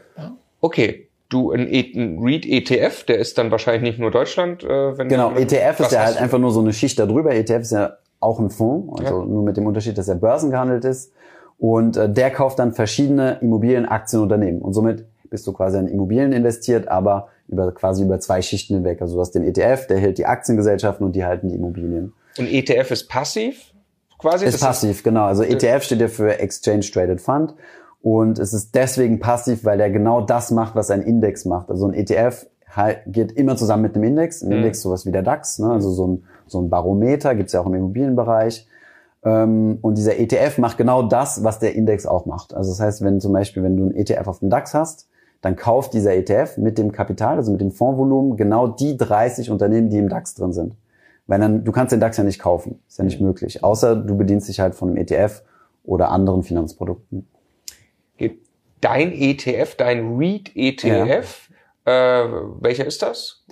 Okay. 0.61 1.09
Du, 1.29 1.53
ein, 1.53 1.67
e 1.73 1.93
ein 1.95 2.19
REIT-ETF, 2.21 3.05
der 3.05 3.19
ist 3.19 3.39
dann 3.39 3.51
wahrscheinlich 3.51 3.83
nicht 3.83 3.99
nur 3.99 4.11
Deutschland. 4.11 4.63
Äh, 4.63 4.99
wenn 4.99 5.09
genau, 5.09 5.33
ETF 5.33 5.81
ist 5.81 5.93
ja 5.93 6.05
halt 6.05 6.21
einfach 6.21 6.39
nur 6.39 6.51
so 6.51 6.61
eine 6.61 6.73
Schicht 6.73 6.99
darüber. 6.99 7.35
ETF 7.35 7.61
ist 7.61 7.73
ja 7.73 7.97
auch 8.25 8.41
ein 8.41 8.51
Fonds, 8.51 9.01
also 9.01 9.21
ja. 9.21 9.27
nur 9.27 9.43
mit 9.43 9.57
dem 9.57 9.67
Unterschied, 9.67 9.97
dass 9.99 10.09
er 10.09 10.17
börsengehandelt 10.17 10.85
ist. 10.85 11.13
Und 11.59 11.97
äh, 11.97 12.11
der 12.11 12.31
kauft 12.31 12.59
dann 12.59 12.73
verschiedene 12.73 13.39
Immobilienaktienunternehmen. 13.41 14.61
Und 14.61 14.73
somit 14.73 15.07
bist 15.31 15.47
du 15.47 15.53
quasi 15.53 15.79
in 15.79 15.89
Immobilien 15.89 16.33
investiert, 16.33 16.89
aber 16.89 17.29
über 17.49 17.73
quasi 17.73 18.03
über 18.03 18.19
zwei 18.21 18.43
Schichten 18.43 18.75
hinweg. 18.75 19.01
Also 19.01 19.15
du 19.15 19.21
hast 19.21 19.33
den 19.33 19.45
ETF, 19.45 19.87
der 19.87 19.99
hält 19.99 20.19
die 20.19 20.27
Aktiengesellschaften 20.27 21.07
und 21.07 21.15
die 21.15 21.25
halten 21.25 21.49
die 21.49 21.55
Immobilien. 21.55 22.13
Und 22.39 22.47
ETF 22.47 22.91
ist 22.91 23.09
passiv 23.09 23.75
quasi? 24.19 24.47
Ist 24.47 24.55
das 24.55 24.61
passiv, 24.61 24.91
ist 24.91 25.05
genau. 25.05 25.25
Also 25.25 25.43
ETF 25.43 25.83
steht 25.85 26.01
ja 26.01 26.09
für 26.09 26.39
Exchange 26.39 26.81
Traded 26.93 27.21
Fund. 27.21 27.55
Und 28.03 28.39
es 28.39 28.53
ist 28.53 28.75
deswegen 28.75 29.19
passiv, 29.19 29.65
weil 29.65 29.79
der 29.79 29.91
genau 29.91 30.21
das 30.21 30.51
macht, 30.51 30.75
was 30.75 30.91
ein 30.91 31.03
Index 31.03 31.45
macht. 31.45 31.71
Also 31.71 31.87
ein 31.87 31.95
ETF 31.95 32.47
geht 33.07 33.33
immer 33.33 33.57
zusammen 33.57 33.83
mit 33.83 33.95
einem 33.95 34.05
Index. 34.05 34.43
Ein 34.43 34.49
mhm. 34.49 34.57
Index 34.57 34.83
sowas 34.83 35.07
wie 35.07 35.13
der 35.13 35.23
DAX, 35.23 35.59
ne? 35.59 35.71
also 35.71 35.91
so 35.91 36.07
ein, 36.07 36.25
so 36.47 36.61
ein 36.61 36.71
Barometer, 36.71 37.35
gibt's 37.35 37.53
ja 37.53 37.61
auch 37.61 37.67
im 37.67 37.75
Immobilienbereich. 37.75 38.67
Ähm, 39.25 39.79
und 39.81 39.97
dieser 39.97 40.19
ETF 40.19 40.59
macht 40.59 40.79
genau 40.79 41.03
das, 41.03 41.43
was 41.43 41.59
der 41.59 41.75
Index 41.75 42.07
auch 42.07 42.27
macht. 42.27 42.55
Also 42.55 42.71
das 42.71 42.81
heißt, 42.81 43.03
wenn 43.03 43.21
zum 43.21 43.33
Beispiel, 43.33 43.63
wenn 43.63 43.77
du 43.77 43.85
einen 43.85 43.95
ETF 43.95 44.27
auf 44.29 44.39
dem 44.41 44.51
DAX 44.51 44.75
hast, 44.75 45.09
dann 45.41 45.57
kauft 45.57 45.93
dieser 45.93 46.15
ETF 46.15 46.57
mit 46.57 46.79
dem 46.79 46.93
Kapital, 46.93 47.37
also 47.37 47.53
mit 47.53 47.61
dem 47.61 47.71
Fondsvolumen, 47.71 48.37
genau 48.37 48.67
die 48.67 48.97
30 48.97 49.51
Unternehmen, 49.51 49.91
die 49.91 49.99
im 49.99 50.09
DAX 50.09 50.35
drin 50.35 50.53
sind. 50.53 50.75
Weil 51.27 51.41
dann, 51.41 51.65
du 51.65 51.73
kannst 51.73 51.93
den 51.93 52.01
DAX 52.01 52.17
ja 52.17 52.25
nicht 52.25 52.39
kaufen. 52.39 52.81
Ist 52.89 52.99
ja 52.99 53.05
nicht 53.05 53.21
möglich. 53.21 53.65
Außer 53.65 53.97
du 53.97 54.17
bedienst 54.17 54.49
dich 54.49 54.61
halt 54.61 54.75
von 54.75 54.89
einem 54.89 54.99
ETF 54.99 55.43
oder 55.85 56.11
anderen 56.11 56.43
Finanzprodukten. 56.43 57.27
Dein 58.81 59.13
ETF, 59.13 59.77
dein 59.77 60.19
REIT-ETF. 60.19 61.49
Äh, 61.85 61.91
welcher 62.61 62.87
ist 62.87 63.03
das? 63.03 63.45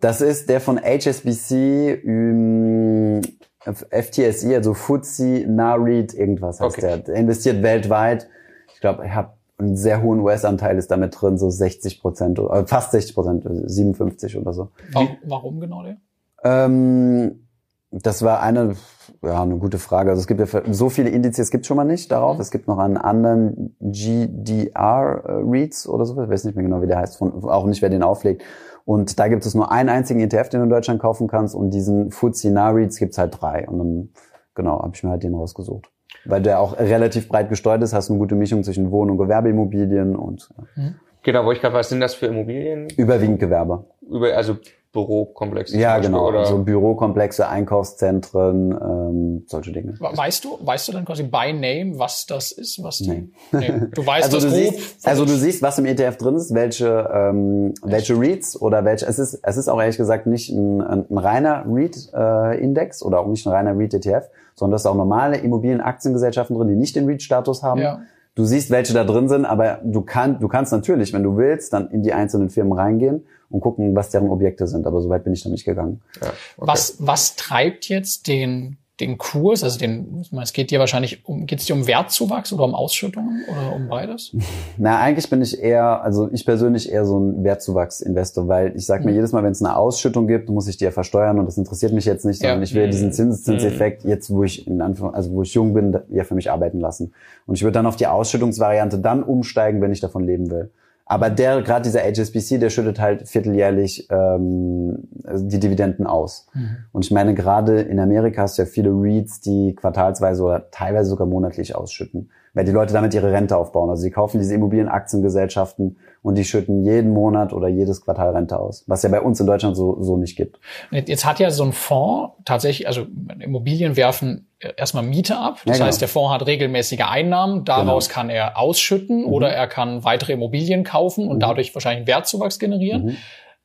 Das 0.00 0.20
ist 0.20 0.48
der 0.48 0.60
von 0.60 0.78
HSBC, 0.78 2.02
ähm, 2.04 3.20
FTSE, 3.62 4.56
also 4.56 4.74
FTSE 4.74 5.46
Nareed, 5.48 6.14
irgendwas 6.14 6.60
heißt 6.60 6.78
okay. 6.78 6.80
der. 6.80 6.96
der. 6.98 7.14
investiert 7.16 7.62
weltweit. 7.62 8.28
Ich 8.74 8.80
glaube, 8.80 9.04
ich 9.04 9.12
habe 9.12 9.34
einen 9.58 9.76
sehr 9.76 10.02
hohen 10.02 10.20
US-Anteil 10.20 10.78
ist 10.78 10.90
damit 10.90 11.20
drin, 11.20 11.36
so 11.36 11.50
60 11.50 12.00
Prozent, 12.00 12.38
äh, 12.38 12.66
fast 12.66 12.92
60 12.92 13.14
Prozent, 13.14 13.46
57 13.46 14.38
oder 14.38 14.52
so. 14.52 14.70
Warum, 14.92 15.18
warum 15.24 15.60
genau 15.60 15.82
der? 15.82 15.96
Ähm, 16.42 17.46
das 17.90 18.22
war 18.22 18.40
eine, 18.40 18.76
ja, 19.22 19.42
eine 19.42 19.56
gute 19.56 19.78
Frage. 19.78 20.10
Also 20.10 20.20
es 20.20 20.26
gibt 20.26 20.40
ja 20.40 20.62
so 20.70 20.88
viele 20.88 21.10
Indizes 21.10 21.50
gibt 21.50 21.66
schon 21.66 21.76
mal 21.76 21.84
nicht 21.84 22.10
darauf. 22.12 22.36
Mhm. 22.36 22.40
Es 22.40 22.50
gibt 22.50 22.68
noch 22.68 22.78
einen 22.78 22.96
anderen 22.96 23.76
GDR-Reads 23.80 25.88
oder 25.88 26.04
so. 26.04 26.20
Ich 26.22 26.28
weiß 26.28 26.44
nicht 26.44 26.54
mehr 26.54 26.64
genau, 26.64 26.82
wie 26.82 26.86
der 26.86 26.98
heißt, 26.98 27.16
von, 27.16 27.44
auch 27.44 27.66
nicht, 27.66 27.82
wer 27.82 27.90
den 27.90 28.02
auflegt. 28.02 28.42
Und 28.84 29.18
da 29.18 29.28
gibt 29.28 29.44
es 29.44 29.54
nur 29.54 29.72
einen 29.72 29.88
einzigen 29.88 30.20
ETF, 30.20 30.48
den 30.50 30.60
du 30.60 30.64
in 30.64 30.70
Deutschland 30.70 31.00
kaufen 31.00 31.28
kannst. 31.28 31.54
Und 31.54 31.72
diesen 31.72 32.10
FTSE 32.10 32.50
Narits 32.50 32.98
gibt 32.98 33.12
es 33.12 33.18
halt 33.18 33.40
drei. 33.40 33.68
Und 33.68 33.78
dann, 33.78 34.08
genau, 34.54 34.80
habe 34.80 34.92
ich 34.94 35.02
mir 35.02 35.10
halt 35.10 35.22
den 35.22 35.34
rausgesucht. 35.34 35.90
Weil 36.24 36.42
der 36.42 36.60
auch 36.60 36.78
relativ 36.78 37.28
breit 37.28 37.48
gesteuert 37.48 37.82
ist, 37.82 37.92
hast 37.92 38.10
eine 38.10 38.18
gute 38.18 38.34
Mischung 38.34 38.62
zwischen 38.62 38.90
Wohn- 38.90 39.10
und 39.10 39.18
Gewerbeimmobilien 39.18 40.16
und. 40.16 40.50
Ja. 40.76 40.92
Genau, 41.22 41.44
wo 41.44 41.52
ich 41.52 41.60
gerade, 41.60 41.74
was 41.74 41.88
sind 41.88 42.00
das 42.00 42.14
für 42.14 42.26
Immobilien? 42.26 42.88
Überwiegend 42.96 43.40
Gewerbe. 43.40 43.84
Über, 44.00 44.34
also 44.34 44.56
Bürokomplexe. 44.92 45.78
Ja, 45.78 45.98
genau. 45.98 46.28
Oder? 46.28 46.46
So 46.46 46.58
Bürokomplexe, 46.58 47.48
Einkaufszentren, 47.48 48.72
ähm, 48.72 49.44
solche 49.46 49.70
Dinge. 49.70 49.94
Weißt 50.00 50.44
du, 50.44 50.58
weißt 50.60 50.88
du 50.88 50.92
dann 50.92 51.04
quasi 51.04 51.22
by 51.22 51.52
name, 51.52 51.96
was 51.96 52.26
das 52.26 52.50
ist? 52.50 52.82
Was 52.82 52.98
die, 52.98 53.10
nee. 53.10 53.30
nee. 53.52 53.72
Du 53.94 54.04
weißt 54.04 54.24
also 54.34 54.38
das 54.38 54.46
du 54.46 54.50
siehst, 54.50 55.06
Also 55.06 55.24
du 55.24 55.36
siehst, 55.36 55.62
was 55.62 55.78
im 55.78 55.86
ETF 55.86 56.16
drin 56.16 56.34
ist, 56.34 56.52
welche, 56.54 57.08
ähm, 57.12 57.74
welche 57.82 58.18
REITs 58.18 58.60
oder 58.60 58.84
welche. 58.84 59.06
Es 59.06 59.20
ist, 59.20 59.38
es 59.40 59.56
ist 59.56 59.68
auch 59.68 59.80
ehrlich 59.80 59.96
gesagt 59.96 60.26
nicht 60.26 60.50
ein, 60.50 60.82
ein, 60.82 61.06
ein 61.08 61.18
reiner 61.18 61.64
REIT-Index 61.68 63.02
äh, 63.02 63.04
oder 63.04 63.20
auch 63.20 63.28
nicht 63.28 63.46
ein 63.46 63.52
reiner 63.52 63.78
REIT-ETF, 63.78 64.28
sondern 64.56 64.72
das 64.72 64.82
ist 64.82 64.86
auch 64.86 64.96
normale 64.96 65.36
Immobilienaktiengesellschaften 65.36 66.56
drin, 66.56 66.66
die 66.66 66.76
nicht 66.76 66.96
den 66.96 67.06
REIT-Status 67.06 67.62
haben. 67.62 67.80
Ja. 67.80 68.00
Du 68.34 68.44
siehst, 68.44 68.70
welche 68.70 68.92
da 68.92 69.04
drin 69.04 69.28
sind, 69.28 69.44
aber 69.44 69.80
du, 69.84 70.02
kann, 70.02 70.40
du 70.40 70.48
kannst 70.48 70.72
natürlich, 70.72 71.12
wenn 71.12 71.22
du 71.22 71.36
willst, 71.36 71.72
dann 71.72 71.90
in 71.90 72.02
die 72.02 72.12
einzelnen 72.12 72.50
Firmen 72.50 72.72
reingehen 72.72 73.24
und 73.50 73.60
gucken, 73.60 73.94
was 73.94 74.10
deren 74.10 74.30
Objekte 74.30 74.66
sind. 74.66 74.86
Aber 74.86 75.00
soweit 75.00 75.24
bin 75.24 75.32
ich 75.32 75.42
da 75.42 75.50
nicht 75.50 75.64
gegangen. 75.64 76.00
Ja, 76.20 76.28
okay. 76.28 76.36
Was, 76.56 76.96
was 76.98 77.36
treibt 77.36 77.88
jetzt 77.88 78.28
den 78.28 78.78
den 79.00 79.18
Kurs, 79.18 79.64
also 79.64 79.78
den, 79.78 80.22
es 80.40 80.52
geht 80.52 80.70
dir 80.70 80.78
wahrscheinlich 80.78 81.26
um, 81.26 81.46
geht 81.46 81.60
es 81.60 81.66
dir 81.66 81.74
um 81.74 81.86
Wertzuwachs 81.86 82.52
oder 82.52 82.64
um 82.64 82.74
Ausschüttungen 82.74 83.44
oder 83.48 83.74
um 83.74 83.88
beides? 83.88 84.36
Na, 84.76 85.00
eigentlich 85.00 85.28
bin 85.30 85.42
ich 85.42 85.60
eher, 85.60 86.02
also 86.02 86.28
ich 86.32 86.44
persönlich 86.44 86.92
eher 86.92 87.04
so 87.04 87.18
ein 87.18 87.42
Wertzuwachs-Investor, 87.42 88.48
weil 88.48 88.76
ich 88.76 88.86
sage 88.86 89.04
mir 89.04 89.10
mhm. 89.10 89.16
jedes 89.16 89.32
Mal, 89.32 89.42
wenn 89.42 89.52
es 89.52 89.62
eine 89.62 89.76
Ausschüttung 89.76 90.26
gibt, 90.26 90.48
muss 90.48 90.68
ich 90.68 90.76
die 90.76 90.84
ja 90.84 90.90
versteuern 90.90 91.38
und 91.38 91.46
das 91.46 91.56
interessiert 91.56 91.92
mich 91.92 92.04
jetzt 92.04 92.24
nicht, 92.24 92.40
sondern 92.40 92.58
ja. 92.58 92.64
ich 92.64 92.74
will 92.74 92.88
diesen 92.88 93.08
mhm. 93.08 93.12
Zinseszinseffekt 93.12 94.04
mhm. 94.04 94.10
jetzt, 94.10 94.30
wo 94.30 94.44
ich 94.44 94.66
in 94.66 94.82
Anführung, 94.82 95.14
also 95.14 95.32
wo 95.32 95.42
ich 95.42 95.54
jung 95.54 95.72
bin, 95.72 95.98
ja 96.10 96.24
für 96.24 96.34
mich 96.34 96.50
arbeiten 96.50 96.80
lassen. 96.80 97.12
Und 97.46 97.54
ich 97.54 97.62
würde 97.62 97.72
dann 97.72 97.86
auf 97.86 97.96
die 97.96 98.06
Ausschüttungsvariante 98.06 98.98
dann 98.98 99.22
umsteigen, 99.22 99.80
wenn 99.80 99.92
ich 99.92 100.00
davon 100.00 100.24
leben 100.24 100.50
will. 100.50 100.70
Aber 101.10 101.28
der, 101.28 101.60
gerade 101.62 101.82
dieser 101.82 102.02
HSBC, 102.02 102.60
der 102.60 102.70
schüttet 102.70 103.00
halt 103.00 103.28
vierteljährlich 103.28 104.06
ähm, 104.10 105.08
die 105.10 105.58
Dividenden 105.58 106.06
aus. 106.06 106.46
Mhm. 106.54 106.76
Und 106.92 107.04
ich 107.04 107.10
meine, 107.10 107.34
gerade 107.34 107.80
in 107.80 107.98
Amerika 107.98 108.42
hast 108.42 108.58
du 108.58 108.62
ja 108.62 108.66
viele 108.66 108.90
REITs, 108.90 109.40
die 109.40 109.74
quartalsweise 109.74 110.44
oder 110.44 110.70
teilweise 110.70 111.10
sogar 111.10 111.26
monatlich 111.26 111.74
ausschütten 111.74 112.30
weil 112.54 112.64
die 112.64 112.72
Leute 112.72 112.92
damit 112.92 113.14
ihre 113.14 113.32
Rente 113.32 113.56
aufbauen. 113.56 113.90
Also 113.90 114.02
sie 114.02 114.10
kaufen 114.10 114.38
diese 114.38 114.54
Immobilienaktiengesellschaften 114.54 115.98
und 116.22 116.36
die 116.36 116.44
schütten 116.44 116.84
jeden 116.84 117.12
Monat 117.12 117.52
oder 117.52 117.68
jedes 117.68 118.02
Quartal 118.02 118.30
Rente 118.30 118.58
aus, 118.58 118.84
was 118.86 119.02
ja 119.02 119.08
bei 119.08 119.20
uns 119.20 119.40
in 119.40 119.46
Deutschland 119.46 119.76
so, 119.76 120.02
so 120.02 120.16
nicht 120.16 120.36
gibt. 120.36 120.58
Jetzt 120.90 121.24
hat 121.24 121.38
ja 121.40 121.50
so 121.50 121.64
ein 121.64 121.72
Fonds 121.72 122.34
tatsächlich, 122.44 122.86
also 122.86 123.06
Immobilien 123.38 123.96
werfen 123.96 124.48
erstmal 124.76 125.02
Miete 125.02 125.38
ab. 125.38 125.54
Das 125.64 125.64
ja, 125.64 125.72
genau. 125.72 125.86
heißt, 125.86 126.00
der 126.00 126.08
Fonds 126.08 126.32
hat 126.34 126.46
regelmäßige 126.46 127.00
Einnahmen, 127.00 127.64
daraus 127.64 128.08
genau. 128.08 128.14
kann 128.14 128.30
er 128.30 128.58
ausschütten 128.58 129.22
mhm. 129.22 129.32
oder 129.32 129.48
er 129.50 129.66
kann 129.66 130.04
weitere 130.04 130.34
Immobilien 130.34 130.84
kaufen 130.84 131.26
und 131.26 131.36
mhm. 131.36 131.40
dadurch 131.40 131.74
wahrscheinlich 131.74 132.00
einen 132.00 132.06
Wertzuwachs 132.08 132.58
generieren. 132.58 133.06
Mhm. 133.06 133.16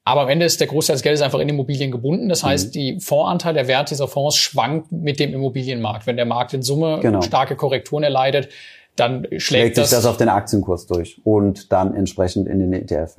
Aber 0.08 0.22
am 0.22 0.30
Ende 0.30 0.46
ist 0.46 0.60
der 0.60 0.68
Großteil 0.68 0.94
des 0.94 1.02
Geldes 1.02 1.22
einfach 1.24 1.40
in 1.40 1.50
Immobilien 1.50 1.92
gebunden. 1.92 2.30
Das 2.30 2.44
heißt, 2.44 2.68
mhm. 2.68 2.72
die 2.72 3.00
Fondsanteil, 3.00 3.56
der 3.56 3.68
Wert 3.68 3.90
dieser 3.90 4.08
Fonds 4.08 4.38
schwankt 4.38 4.92
mit 4.92 5.20
dem 5.20 5.34
Immobilienmarkt. 5.34 6.06
Wenn 6.06 6.16
der 6.16 6.26
Markt 6.28 6.54
in 6.54 6.62
Summe 6.62 7.00
genau. 7.02 7.22
starke 7.22 7.56
Korrekturen 7.56 8.04
erleidet, 8.04 8.50
dann 8.96 9.26
schlägt, 9.26 9.42
schlägt 9.42 9.78
das, 9.78 9.90
sich 9.90 9.98
das 9.98 10.06
auf 10.06 10.18
den 10.18 10.30
Aktienkurs 10.30 10.88
durch 10.88 11.22
und 11.24 11.72
dann 11.72 11.96
entsprechend 11.96 12.48
in 12.48 12.60
den 12.60 12.74
ETF. 12.74 13.18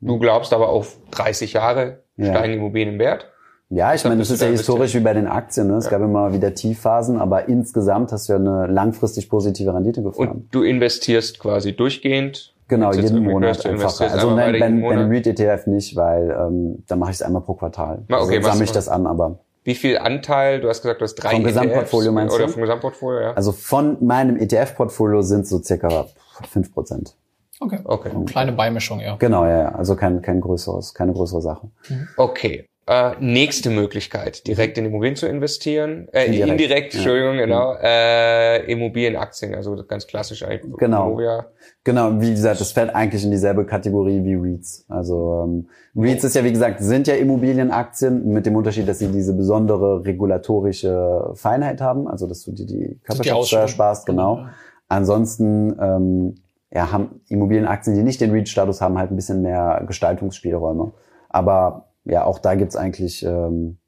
Du 0.00 0.18
glaubst 0.18 0.52
aber 0.52 0.68
auf 0.68 0.96
30 1.10 1.52
Jahre 1.54 2.02
ja. 2.16 2.26
steigen 2.26 2.54
Immobilien 2.54 2.94
im 2.94 2.98
Wert? 2.98 3.26
Ja, 3.70 3.92
ich 3.92 4.02
meine, 4.04 4.16
das 4.16 4.30
ist 4.30 4.40
ja 4.40 4.48
historisch 4.48 4.94
wie 4.94 5.00
bei 5.00 5.12
den 5.12 5.26
Aktien. 5.26 5.66
Ne? 5.66 5.76
Es 5.76 5.84
ja. 5.84 5.90
gab 5.90 6.00
immer 6.00 6.32
wieder 6.32 6.54
Tiefphasen, 6.54 7.18
aber 7.18 7.48
insgesamt 7.48 8.12
hast 8.12 8.28
du 8.28 8.32
ja 8.32 8.38
eine 8.38 8.66
langfristig 8.66 9.28
positive 9.28 9.74
Rendite 9.74 10.02
gefahren. 10.02 10.28
Und 10.28 10.54
du 10.54 10.62
investierst 10.62 11.38
quasi 11.38 11.76
durchgehend 11.76 12.54
Genau, 12.68 12.92
jeden 12.92 13.24
Monat 13.24 13.64
einfach. 13.64 13.98
Also 13.98 14.34
nein, 14.34 14.52
bei, 14.52 14.58
bei 14.58 14.66
einem 14.66 15.10
REIT-ETF 15.10 15.66
nicht, 15.68 15.96
weil 15.96 16.36
ähm, 16.38 16.84
da 16.86 16.96
mache 16.96 17.10
ich 17.10 17.16
es 17.16 17.22
einmal 17.22 17.40
pro 17.40 17.54
Quartal. 17.54 18.04
Ah, 18.10 18.20
okay, 18.20 18.36
also 18.36 18.48
sammle 18.50 18.64
ich 18.64 18.72
das 18.72 18.90
an, 18.90 19.06
aber 19.06 19.38
wie 19.64 19.74
viel 19.74 19.98
Anteil, 19.98 20.60
du 20.60 20.68
hast 20.68 20.82
gesagt, 20.82 21.00
du 21.00 21.04
hast 21.04 21.14
drei 21.16 21.30
Vom 21.30 21.40
ETFs, 21.40 21.54
Gesamtportfolio 21.54 22.12
meinst 22.12 22.34
oder 22.34 22.46
du? 22.46 22.52
vom 22.52 22.62
Gesamtportfolio, 22.62 23.20
ja. 23.20 23.32
Also 23.34 23.52
von 23.52 24.04
meinem 24.04 24.36
ETF-Portfolio 24.36 25.22
sind 25.22 25.46
so 25.46 25.62
circa 25.62 26.06
fünf 26.48 26.72
Prozent. 26.72 27.14
Okay. 27.60 27.80
okay. 27.84 28.10
Kleine 28.26 28.52
Beimischung, 28.52 29.00
ja. 29.00 29.16
Genau, 29.16 29.44
ja, 29.44 29.62
ja. 29.62 29.68
Also 29.74 29.96
kein, 29.96 30.22
kein 30.22 30.40
größeres, 30.40 30.94
keine 30.94 31.12
größere 31.12 31.42
Sache. 31.42 31.68
Mhm. 31.88 32.08
Okay. 32.16 32.68
Äh, 32.88 33.16
nächste 33.20 33.68
Möglichkeit, 33.68 34.46
direkt 34.46 34.78
in 34.78 34.86
Immobilien 34.86 35.14
zu 35.14 35.26
investieren. 35.26 36.08
Äh, 36.10 36.24
indirekt, 36.24 36.50
indirekt 36.52 36.94
ja. 36.94 37.00
Entschuldigung, 37.00 37.36
genau. 37.36 37.74
Mhm. 37.74 37.80
Äh, 37.82 38.72
Immobilienaktien, 38.72 39.54
also 39.54 39.76
ganz 39.86 40.06
klassisch 40.06 40.42
eigentlich. 40.42 40.74
Genau. 40.78 41.08
Immobilia. 41.08 41.48
Genau, 41.84 42.18
wie 42.18 42.30
gesagt, 42.30 42.62
das 42.62 42.72
fällt 42.72 42.94
eigentlich 42.94 43.24
in 43.24 43.30
dieselbe 43.30 43.66
Kategorie 43.66 44.24
wie 44.24 44.36
REITs. 44.36 44.86
Also 44.88 45.44
ähm, 45.44 45.68
REITs 45.94 46.24
ist 46.24 46.34
ja, 46.34 46.44
wie 46.44 46.50
gesagt, 46.50 46.80
sind 46.80 47.06
ja 47.06 47.14
Immobilienaktien 47.16 48.26
mit 48.32 48.46
dem 48.46 48.56
Unterschied, 48.56 48.88
dass 48.88 49.00
sie 49.00 49.08
diese 49.08 49.34
besondere 49.34 50.02
regulatorische 50.06 51.32
Feinheit 51.34 51.82
haben, 51.82 52.08
also 52.08 52.26
dass 52.26 52.42
du 52.44 52.52
dir 52.52 52.64
die 52.64 52.98
Körperschaftssteuer 53.04 53.68
sparst, 53.68 54.06
genau. 54.06 54.36
genau. 54.36 54.48
Ansonsten 54.88 55.76
ähm, 55.78 56.36
ja, 56.72 56.90
haben 56.90 57.20
Immobilienaktien, 57.28 57.96
die 57.96 58.02
nicht 58.02 58.22
den 58.22 58.30
REIT-Status 58.30 58.80
haben, 58.80 58.96
halt 58.96 59.10
ein 59.10 59.16
bisschen 59.16 59.42
mehr 59.42 59.84
Gestaltungsspielräume. 59.86 60.92
Aber 61.28 61.87
ja, 62.08 62.24
auch 62.24 62.38
da 62.38 62.54
gibt's 62.54 62.76
eigentlich 62.76 63.22
ähm, 63.24 63.78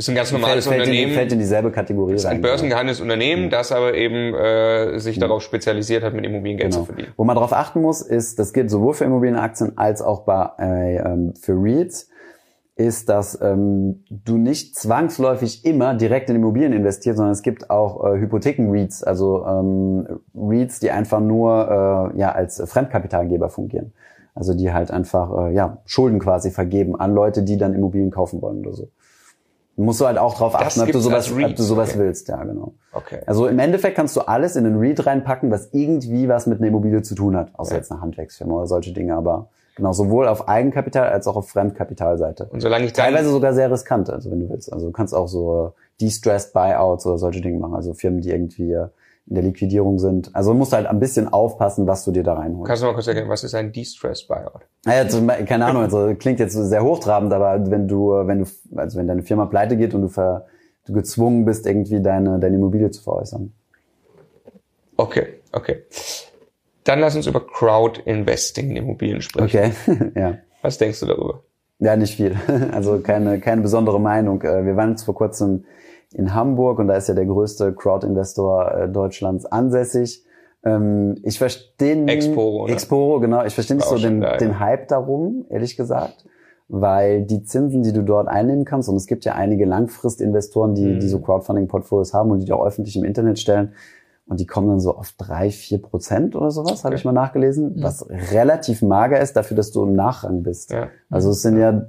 ist 0.00 0.08
ein 0.08 0.14
ganz 0.14 0.32
normales 0.32 0.66
fällt, 0.66 0.80
Unternehmen. 0.80 1.10
In, 1.10 1.14
fällt 1.14 1.32
in 1.32 1.38
dieselbe 1.38 1.70
Kategorie. 1.70 2.14
Ist 2.14 2.24
ein 2.24 2.40
börsengehandeltes 2.40 3.02
Unternehmen, 3.02 3.44
mhm. 3.44 3.50
das 3.50 3.70
aber 3.70 3.94
eben 3.94 4.34
äh, 4.34 4.98
sich 4.98 5.16
mhm. 5.16 5.20
darauf 5.20 5.42
spezialisiert 5.42 6.02
hat, 6.02 6.14
mit 6.14 6.24
Immobilien 6.24 6.58
Geld 6.58 6.72
genau. 6.72 6.84
zu 6.84 6.86
verdienen. 6.86 7.12
Wo 7.16 7.24
man 7.24 7.36
darauf 7.36 7.52
achten 7.52 7.82
muss, 7.82 8.00
ist, 8.00 8.38
das 8.38 8.52
gilt 8.52 8.70
sowohl 8.70 8.94
für 8.94 9.04
Immobilienaktien 9.04 9.76
als 9.76 10.00
auch 10.00 10.24
bei, 10.24 10.48
äh, 10.58 10.96
ähm, 10.96 11.34
für 11.38 11.52
REITs, 11.52 12.08
ist, 12.76 13.10
dass 13.10 13.38
ähm, 13.42 14.04
du 14.08 14.38
nicht 14.38 14.74
zwangsläufig 14.74 15.66
immer 15.66 15.92
direkt 15.94 16.30
in 16.30 16.36
Immobilien 16.36 16.72
investierst, 16.72 17.18
sondern 17.18 17.32
es 17.32 17.42
gibt 17.42 17.68
auch 17.68 18.06
äh, 18.06 18.18
Hypotheken-REITs, 18.18 19.02
also 19.02 19.44
ähm, 19.44 20.20
REITs, 20.34 20.80
die 20.80 20.90
einfach 20.90 21.20
nur 21.20 22.12
äh, 22.14 22.18
ja 22.18 22.32
als 22.32 22.62
Fremdkapitalgeber 22.64 23.50
fungieren. 23.50 23.92
Also 24.34 24.54
die 24.54 24.72
halt 24.72 24.90
einfach 24.90 25.46
äh, 25.46 25.54
ja 25.54 25.78
Schulden 25.84 26.18
quasi 26.18 26.50
vergeben 26.50 26.98
an 26.98 27.14
Leute, 27.14 27.42
die 27.42 27.56
dann 27.56 27.74
Immobilien 27.74 28.10
kaufen 28.10 28.40
wollen 28.42 28.60
oder 28.60 28.74
so 28.74 28.88
musst 29.80 30.00
du 30.00 30.06
halt 30.06 30.18
auch 30.18 30.34
drauf 30.34 30.54
achten, 30.54 30.80
ob 30.80 30.92
du 30.92 31.00
sowas, 31.00 31.30
ob 31.32 31.56
du 31.56 31.62
sowas 31.62 31.90
okay. 31.90 31.98
willst. 31.98 32.28
Ja, 32.28 32.42
genau. 32.44 32.74
Okay. 32.92 33.20
Also 33.26 33.46
im 33.46 33.58
Endeffekt 33.58 33.96
kannst 33.96 34.16
du 34.16 34.20
alles 34.20 34.56
in 34.56 34.66
einen 34.66 34.78
Read 34.78 35.04
reinpacken, 35.06 35.50
was 35.50 35.70
irgendwie 35.72 36.28
was 36.28 36.46
mit 36.46 36.58
einer 36.58 36.68
Immobilie 36.68 37.02
zu 37.02 37.14
tun 37.14 37.36
hat. 37.36 37.50
Außer 37.54 37.72
ja. 37.72 37.78
jetzt 37.78 37.90
eine 37.90 38.00
Handwerksfirma 38.00 38.54
oder 38.54 38.66
solche 38.66 38.92
Dinge, 38.92 39.16
aber 39.16 39.48
genau, 39.76 39.92
sowohl 39.92 40.28
auf 40.28 40.48
Eigenkapital 40.48 41.08
als 41.08 41.26
auch 41.26 41.36
auf 41.36 41.48
Fremdkapitalseite. 41.50 42.48
Und 42.50 42.60
solange 42.60 42.84
ich 42.84 42.92
Teilweise 42.92 43.30
sogar 43.30 43.54
sehr 43.54 43.70
riskant, 43.70 44.10
also 44.10 44.30
wenn 44.30 44.40
du 44.40 44.50
willst. 44.50 44.72
Also 44.72 44.86
du 44.86 44.92
kannst 44.92 45.14
auch 45.14 45.28
so 45.28 45.72
distressed 46.00 46.52
Buyouts 46.52 47.06
oder 47.06 47.18
solche 47.18 47.40
Dinge 47.40 47.58
machen. 47.58 47.74
Also 47.74 47.94
Firmen, 47.94 48.20
die 48.20 48.30
irgendwie 48.30 48.76
in 49.30 49.36
der 49.36 49.44
Liquidierung 49.44 50.00
sind. 50.00 50.34
Also 50.34 50.52
musst 50.54 50.72
du 50.72 50.76
halt 50.76 50.88
ein 50.88 50.98
bisschen 50.98 51.32
aufpassen, 51.32 51.86
was 51.86 52.04
du 52.04 52.10
dir 52.10 52.24
da 52.24 52.34
reinholst. 52.34 52.66
Kannst 52.66 52.82
du 52.82 52.86
mal 52.86 52.94
kurz 52.94 53.06
erklären, 53.06 53.28
was 53.28 53.44
ist 53.44 53.54
ein 53.54 53.70
Distress 53.70 54.26
Buyout? 54.26 54.66
Naja, 54.84 55.02
also, 55.02 55.24
keine 55.46 55.66
Ahnung, 55.66 55.82
also 55.84 56.14
klingt 56.18 56.40
jetzt 56.40 56.54
sehr 56.54 56.82
hochtrabend, 56.82 57.32
aber 57.32 57.70
wenn 57.70 57.86
du, 57.86 58.10
wenn 58.26 58.40
du, 58.40 58.46
also 58.76 58.98
wenn 58.98 59.06
deine 59.06 59.22
Firma 59.22 59.46
pleite 59.46 59.76
geht 59.76 59.94
und 59.94 60.02
du, 60.02 60.08
ver, 60.08 60.46
du 60.84 60.92
gezwungen 60.92 61.44
bist, 61.44 61.64
irgendwie 61.64 62.02
deine, 62.02 62.40
deine 62.40 62.56
Immobilie 62.56 62.90
zu 62.90 63.02
veräußern. 63.02 63.52
Okay, 64.96 65.40
okay. 65.52 65.84
Dann 66.82 66.98
lass 66.98 67.14
uns 67.14 67.28
über 67.28 67.46
Crowd 67.46 68.02
Investing 68.04 68.70
in 68.70 68.76
Immobilien 68.76 69.22
sprechen. 69.22 69.72
Okay, 69.86 70.10
ja. 70.20 70.38
Was 70.60 70.76
denkst 70.76 70.98
du 71.00 71.06
darüber? 71.06 71.44
Ja, 71.78 71.94
nicht 71.94 72.16
viel. 72.16 72.36
Also 72.72 72.98
keine, 72.98 73.38
keine 73.38 73.62
besondere 73.62 74.00
Meinung. 74.00 74.42
Äh, 74.42 74.64
wir 74.64 74.76
waren 74.76 74.90
jetzt 74.90 75.04
vor 75.04 75.14
kurzem 75.14 75.64
in 76.14 76.34
Hamburg 76.34 76.78
und 76.78 76.88
da 76.88 76.94
ist 76.94 77.08
ja 77.08 77.14
der 77.14 77.26
größte 77.26 77.72
Crowd-Investor 77.74 78.74
äh, 78.74 78.88
Deutschlands 78.88 79.46
ansässig. 79.46 80.24
Ähm, 80.64 81.16
ich 81.22 81.38
verstehe 81.38 82.06
Exporo, 82.06 82.66
ne? 82.66 82.72
Exporo, 82.72 83.20
genau. 83.20 83.44
Ich 83.44 83.54
verstehe 83.54 83.76
nicht 83.76 83.86
so 83.86 83.96
den, 83.96 84.20
da, 84.20 84.32
ja. 84.32 84.36
den 84.36 84.58
Hype 84.58 84.88
darum, 84.88 85.46
ehrlich 85.48 85.76
gesagt, 85.76 86.24
weil 86.68 87.22
die 87.22 87.42
Zinsen, 87.42 87.82
die 87.82 87.92
du 87.92 88.02
dort 88.02 88.28
einnehmen 88.28 88.64
kannst, 88.64 88.88
und 88.88 88.96
es 88.96 89.06
gibt 89.06 89.24
ja 89.24 89.34
einige 89.34 89.64
Langfristinvestoren, 89.64 90.74
die, 90.74 90.86
mhm. 90.86 91.00
die 91.00 91.08
so 91.08 91.20
Crowdfunding-Portfolios 91.20 92.12
haben 92.12 92.30
und 92.30 92.40
die 92.40 92.52
auch 92.52 92.64
öffentlich 92.64 92.96
im 92.96 93.04
Internet 93.04 93.38
stellen, 93.38 93.72
und 94.30 94.38
die 94.38 94.46
kommen 94.46 94.68
dann 94.68 94.78
so 94.78 94.96
auf 94.96 95.12
drei, 95.18 95.50
vier 95.50 95.82
Prozent 95.82 96.36
oder 96.36 96.52
sowas, 96.52 96.70
okay. 96.70 96.82
habe 96.84 96.94
ich 96.94 97.04
mal 97.04 97.10
nachgelesen, 97.10 97.74
mhm. 97.74 97.82
was 97.82 98.08
relativ 98.08 98.80
mager 98.80 99.18
ist 99.18 99.34
dafür, 99.34 99.56
dass 99.56 99.72
du 99.72 99.82
im 99.82 99.94
Nachrang 99.94 100.44
bist. 100.44 100.70
Ja. 100.70 100.86
Also 101.10 101.30
es 101.30 101.42
sind 101.42 101.58
ja, 101.58 101.86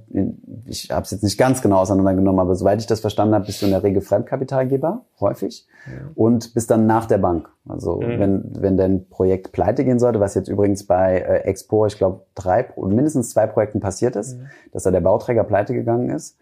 ich 0.65 0.89
habe 0.89 1.03
es 1.03 1.11
jetzt 1.11 1.23
nicht 1.23 1.37
ganz 1.37 1.61
genau 1.61 1.77
auseinandergenommen, 1.77 2.39
aber 2.39 2.55
soweit 2.55 2.79
ich 2.79 2.87
das 2.87 2.99
verstanden 2.99 3.35
habe, 3.35 3.45
bist 3.45 3.61
du 3.61 3.67
in 3.67 3.71
der 3.73 3.83
Regel 3.83 4.01
Fremdkapitalgeber, 4.01 5.05
häufig, 5.19 5.67
ja. 5.85 6.09
und 6.15 6.55
bist 6.55 6.71
dann 6.71 6.87
nach 6.87 7.05
der 7.05 7.19
Bank. 7.19 7.47
Also 7.69 8.01
mhm. 8.01 8.19
wenn, 8.19 8.51
wenn 8.57 8.75
dein 8.75 9.07
Projekt 9.07 9.51
pleite 9.51 9.85
gehen 9.85 9.99
sollte, 9.99 10.19
was 10.19 10.33
jetzt 10.33 10.47
übrigens 10.47 10.87
bei 10.87 11.19
äh, 11.19 11.43
Expo, 11.43 11.85
ich 11.85 11.99
glaube, 11.99 12.21
drei, 12.33 12.65
mindestens 12.75 13.29
zwei 13.29 13.45
Projekten 13.45 13.81
passiert 13.81 14.15
ist, 14.15 14.39
mhm. 14.39 14.47
dass 14.71 14.81
da 14.81 14.89
der 14.89 15.01
Bauträger 15.01 15.43
pleite 15.43 15.75
gegangen 15.75 16.09
ist, 16.09 16.37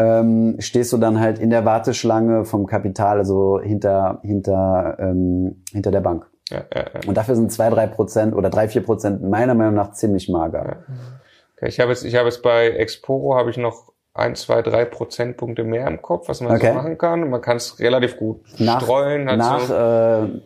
ähm, 0.00 0.56
stehst 0.58 0.92
du 0.92 0.96
dann 0.96 1.20
halt 1.20 1.38
in 1.38 1.50
der 1.50 1.66
Warteschlange 1.66 2.44
vom 2.46 2.66
Kapital, 2.66 3.18
also 3.18 3.60
hinter, 3.60 4.20
hinter, 4.22 4.96
ähm, 4.98 5.62
hinter 5.72 5.90
der 5.90 6.00
Bank. 6.00 6.26
Ja, 6.48 6.64
ja, 6.74 6.84
ja. 6.94 7.00
Und 7.06 7.16
dafür 7.16 7.36
sind 7.36 7.52
zwei, 7.52 7.68
drei 7.68 7.86
Prozent 7.86 8.34
oder 8.34 8.48
drei, 8.48 8.66
vier 8.66 8.82
Prozent 8.82 9.22
meiner 9.22 9.54
Meinung 9.54 9.74
nach 9.74 9.92
ziemlich 9.92 10.28
mager. 10.28 10.64
Ja. 10.64 10.76
Okay, 11.56 11.68
ich 11.68 11.78
habe 11.80 11.90
jetzt, 11.90 12.04
ich 12.04 12.16
habe 12.16 12.26
jetzt 12.26 12.42
bei 12.42 12.70
Exporo 12.70 13.36
habe 13.36 13.50
ich 13.50 13.58
noch 13.58 13.92
ein, 14.14 14.34
zwei, 14.34 14.62
drei 14.62 14.86
Prozentpunkte 14.86 15.64
mehr 15.64 15.86
im 15.86 16.00
Kopf, 16.00 16.28
was 16.28 16.40
man 16.40 16.56
okay. 16.56 16.68
so 16.68 16.74
machen 16.74 16.96
kann. 16.98 17.28
Man 17.28 17.42
kann 17.42 17.58
es 17.58 17.78
relativ 17.78 18.16
gut 18.16 18.40
nach, 18.58 18.80
streuen. 18.80 19.24
nach, 19.24 19.60
so. 19.60 19.74
äh, 19.74 20.40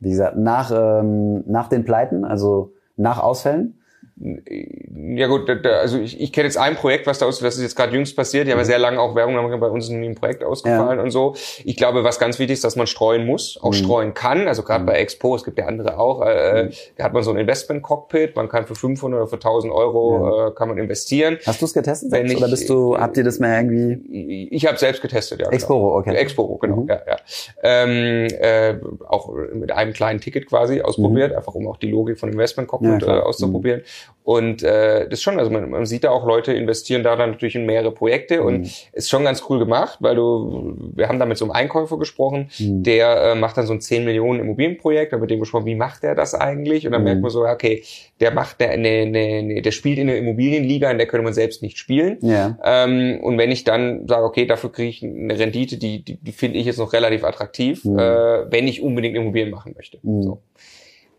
wie 0.00 0.10
gesagt, 0.10 0.36
nach, 0.38 0.70
ähm, 0.74 1.44
nach 1.46 1.68
den 1.68 1.84
Pleiten, 1.84 2.24
also 2.24 2.72
nach 2.96 3.22
Ausfällen. 3.22 3.82
Ja 4.18 5.26
gut, 5.26 5.48
also 5.66 5.98
ich, 5.98 6.18
ich 6.18 6.32
kenne 6.32 6.46
jetzt 6.46 6.56
ein 6.56 6.74
Projekt, 6.74 7.06
was 7.06 7.18
da 7.18 7.26
aus, 7.26 7.38
das 7.40 7.56
ist 7.56 7.62
jetzt 7.62 7.76
gerade 7.76 7.92
jüngst 7.92 8.16
passiert. 8.16 8.46
Die 8.46 8.50
haben 8.50 8.58
ja 8.58 8.64
mhm. 8.64 8.68
sehr 8.68 8.78
lange 8.78 8.98
auch 8.98 9.14
Werbung 9.14 9.34
gemacht, 9.34 9.60
bei 9.60 9.68
uns 9.68 9.90
in 9.90 9.96
einem 9.96 10.14
Projekt 10.14 10.42
ausgefallen 10.42 10.98
ja. 10.98 11.04
und 11.04 11.10
so. 11.10 11.34
Ich 11.64 11.76
glaube, 11.76 12.02
was 12.02 12.18
ganz 12.18 12.38
wichtig 12.38 12.54
ist, 12.54 12.64
dass 12.64 12.76
man 12.76 12.86
streuen 12.86 13.26
muss, 13.26 13.58
auch 13.60 13.72
mhm. 13.72 13.74
streuen 13.74 14.14
kann. 14.14 14.48
Also 14.48 14.62
gerade 14.62 14.82
mhm. 14.82 14.86
bei 14.86 14.94
Expo, 14.94 15.36
es 15.36 15.44
gibt 15.44 15.58
ja 15.58 15.66
andere 15.66 15.98
auch, 15.98 16.22
äh, 16.22 16.64
mhm. 16.64 16.70
da 16.96 17.04
hat 17.04 17.12
man 17.12 17.22
so 17.24 17.30
ein 17.30 17.36
Investment-Cockpit. 17.36 18.36
Man 18.36 18.48
kann 18.48 18.66
für 18.66 18.74
500 18.74 19.20
oder 19.20 19.28
für 19.28 19.36
1000 19.36 19.70
Euro 19.70 20.38
ja. 20.38 20.48
äh, 20.48 20.50
kann 20.52 20.68
man 20.68 20.78
investieren. 20.78 21.36
Hast 21.44 21.60
du 21.60 21.66
es 21.66 21.74
getestet 21.74 22.10
selbst, 22.10 22.32
ich, 22.32 22.38
oder 22.38 22.48
bist 22.48 22.70
du, 22.70 22.96
habt 22.96 23.18
ihr 23.18 23.24
das 23.24 23.38
mehr 23.38 23.58
irgendwie? 23.58 24.48
Ich 24.50 24.66
habe 24.66 24.78
selbst 24.78 25.02
getestet, 25.02 25.40
ja. 25.40 25.50
Exporo, 25.50 25.88
genau. 25.88 25.98
okay. 25.98 26.14
Exporo, 26.14 26.56
genau, 26.56 26.76
mhm. 26.76 26.88
ja, 26.88 27.00
ja. 27.06 27.16
Ähm, 27.62 28.28
äh, 28.40 28.76
auch 29.06 29.30
mit 29.52 29.72
einem 29.72 29.92
kleinen 29.92 30.20
Ticket 30.22 30.46
quasi 30.46 30.80
ausprobiert, 30.80 31.32
mhm. 31.32 31.36
einfach 31.36 31.54
um 31.54 31.68
auch 31.68 31.76
die 31.76 31.90
Logik 31.90 32.18
von 32.18 32.30
Investment-Cockpit 32.32 33.02
äh, 33.02 33.10
auszuprobieren. 33.10 33.82
Und 34.26 34.64
äh, 34.64 35.04
das 35.04 35.20
ist 35.20 35.22
schon, 35.22 35.38
also 35.38 35.52
man, 35.52 35.70
man 35.70 35.86
sieht 35.86 36.02
da 36.02 36.10
auch 36.10 36.26
Leute 36.26 36.52
investieren 36.52 37.04
da 37.04 37.14
dann 37.14 37.30
natürlich 37.30 37.54
in 37.54 37.64
mehrere 37.64 37.92
Projekte 37.92 38.42
und 38.42 38.62
mhm. 38.62 38.70
ist 38.92 39.08
schon 39.08 39.22
ganz 39.22 39.44
cool 39.48 39.60
gemacht, 39.60 39.98
weil 40.00 40.16
du, 40.16 40.90
wir 40.96 41.08
haben 41.08 41.20
da 41.20 41.26
mit 41.26 41.38
so 41.38 41.44
einem 41.44 41.52
Einkäufer 41.52 41.96
gesprochen, 41.96 42.50
mhm. 42.58 42.82
der 42.82 43.22
äh, 43.22 43.34
macht 43.36 43.56
dann 43.56 43.66
so 43.66 43.72
ein 43.72 43.80
10 43.80 44.04
Millionen 44.04 44.40
Immobilienprojekt, 44.40 45.12
da 45.12 45.18
mit 45.18 45.30
dem 45.30 45.38
gesprochen, 45.38 45.66
wie 45.66 45.76
macht 45.76 46.02
der 46.02 46.16
das 46.16 46.34
eigentlich? 46.34 46.86
Und 46.86 46.92
dann 46.92 47.02
mhm. 47.02 47.04
merkt 47.04 47.22
man 47.22 47.30
so, 47.30 47.46
okay, 47.46 47.84
der 48.18 48.32
macht 48.32 48.60
der, 48.60 48.76
ne, 48.76 49.06
ne, 49.06 49.44
ne, 49.44 49.62
der 49.62 49.70
spielt 49.70 49.98
in 49.98 50.08
der 50.08 50.18
Immobilienliga, 50.18 50.90
in 50.90 50.98
der 50.98 51.06
könnte 51.06 51.22
man 51.22 51.32
selbst 51.32 51.62
nicht 51.62 51.78
spielen. 51.78 52.18
Ja. 52.22 52.58
Ähm, 52.64 53.20
und 53.22 53.38
wenn 53.38 53.52
ich 53.52 53.62
dann 53.62 54.08
sage, 54.08 54.24
okay, 54.24 54.44
dafür 54.44 54.72
kriege 54.72 54.88
ich 54.88 55.04
eine 55.04 55.38
Rendite, 55.38 55.76
die, 55.76 56.02
die, 56.02 56.16
die 56.16 56.32
finde 56.32 56.58
ich 56.58 56.66
jetzt 56.66 56.78
noch 56.78 56.92
relativ 56.92 57.22
attraktiv, 57.22 57.84
mhm. 57.84 57.96
äh, 58.00 58.50
wenn 58.50 58.66
ich 58.66 58.82
unbedingt 58.82 59.14
Immobilien 59.14 59.50
machen 59.50 59.74
möchte. 59.76 59.98
Mhm. 60.02 60.22
So. 60.22 60.42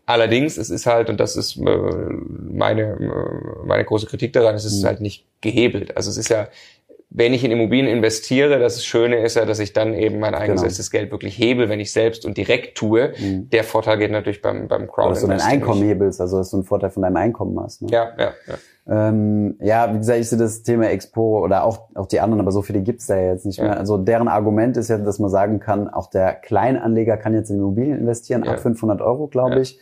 Allerdings, 0.08 0.56
es 0.56 0.70
ist 0.70 0.86
halt, 0.86 1.10
und 1.10 1.20
das 1.20 1.36
ist 1.36 1.58
äh, 1.58 1.60
meine, 1.60 2.82
äh, 2.82 3.66
meine 3.66 3.84
große 3.84 4.06
Kritik 4.06 4.32
daran, 4.32 4.54
es 4.54 4.64
ist 4.64 4.80
mhm. 4.80 4.86
halt 4.86 5.00
nicht 5.02 5.26
gehebelt. 5.42 5.98
Also 5.98 6.08
es 6.08 6.16
ist 6.16 6.30
ja, 6.30 6.48
wenn 7.10 7.34
ich 7.34 7.44
in 7.44 7.50
Immobilien 7.50 7.86
investiere, 7.86 8.58
das 8.58 8.82
Schöne 8.86 9.18
ist 9.18 9.36
ja, 9.36 9.44
dass 9.44 9.58
ich 9.58 9.74
dann 9.74 9.92
eben 9.92 10.18
mein 10.18 10.34
eingesetztes 10.34 10.90
genau. 10.90 11.02
Geld 11.02 11.12
wirklich 11.12 11.38
hebel, 11.38 11.68
wenn 11.68 11.78
ich 11.78 11.92
selbst 11.92 12.24
und 12.24 12.38
direkt 12.38 12.78
tue. 12.78 13.12
Mhm. 13.18 13.50
Der 13.50 13.64
Vorteil 13.64 13.98
geht 13.98 14.10
natürlich 14.10 14.40
beim, 14.40 14.66
beim 14.66 14.88
Crowd. 14.88 15.10
Dass 15.10 15.20
du 15.20 15.26
dein 15.26 15.42
Einkommen 15.42 15.82
hebelst, 15.82 16.22
also 16.22 16.38
dass 16.38 16.52
du 16.52 16.56
einen 16.56 16.64
Vorteil 16.64 16.88
von 16.88 17.02
deinem 17.02 17.16
Einkommen 17.16 17.60
hast. 17.60 17.82
Ne? 17.82 17.88
Ja, 17.90 18.08
ja, 18.18 18.32
ja. 18.46 19.08
Ähm, 19.10 19.56
ja, 19.60 19.92
wie 19.92 19.98
gesagt, 19.98 20.20
ich 20.20 20.30
sehe 20.30 20.38
das 20.38 20.62
Thema 20.62 20.88
Expo 20.88 21.44
oder 21.44 21.64
auch, 21.64 21.90
auch 21.94 22.06
die 22.06 22.20
anderen, 22.20 22.40
aber 22.40 22.52
so 22.52 22.62
viele 22.62 22.80
gibt's 22.80 23.08
da 23.08 23.16
ja 23.16 23.32
jetzt 23.32 23.44
nicht 23.44 23.58
ja. 23.58 23.64
mehr. 23.64 23.78
Also 23.78 23.98
deren 23.98 24.28
Argument 24.28 24.78
ist 24.78 24.88
ja, 24.88 24.96
dass 24.96 25.18
man 25.18 25.28
sagen 25.28 25.60
kann, 25.60 25.86
auch 25.86 26.08
der 26.08 26.32
Kleinanleger 26.32 27.18
kann 27.18 27.34
jetzt 27.34 27.50
in 27.50 27.58
Immobilien 27.58 27.98
investieren, 27.98 28.44
ja. 28.44 28.52
ab 28.52 28.60
500 28.60 29.02
Euro, 29.02 29.26
glaube 29.26 29.60
ich 29.60 29.78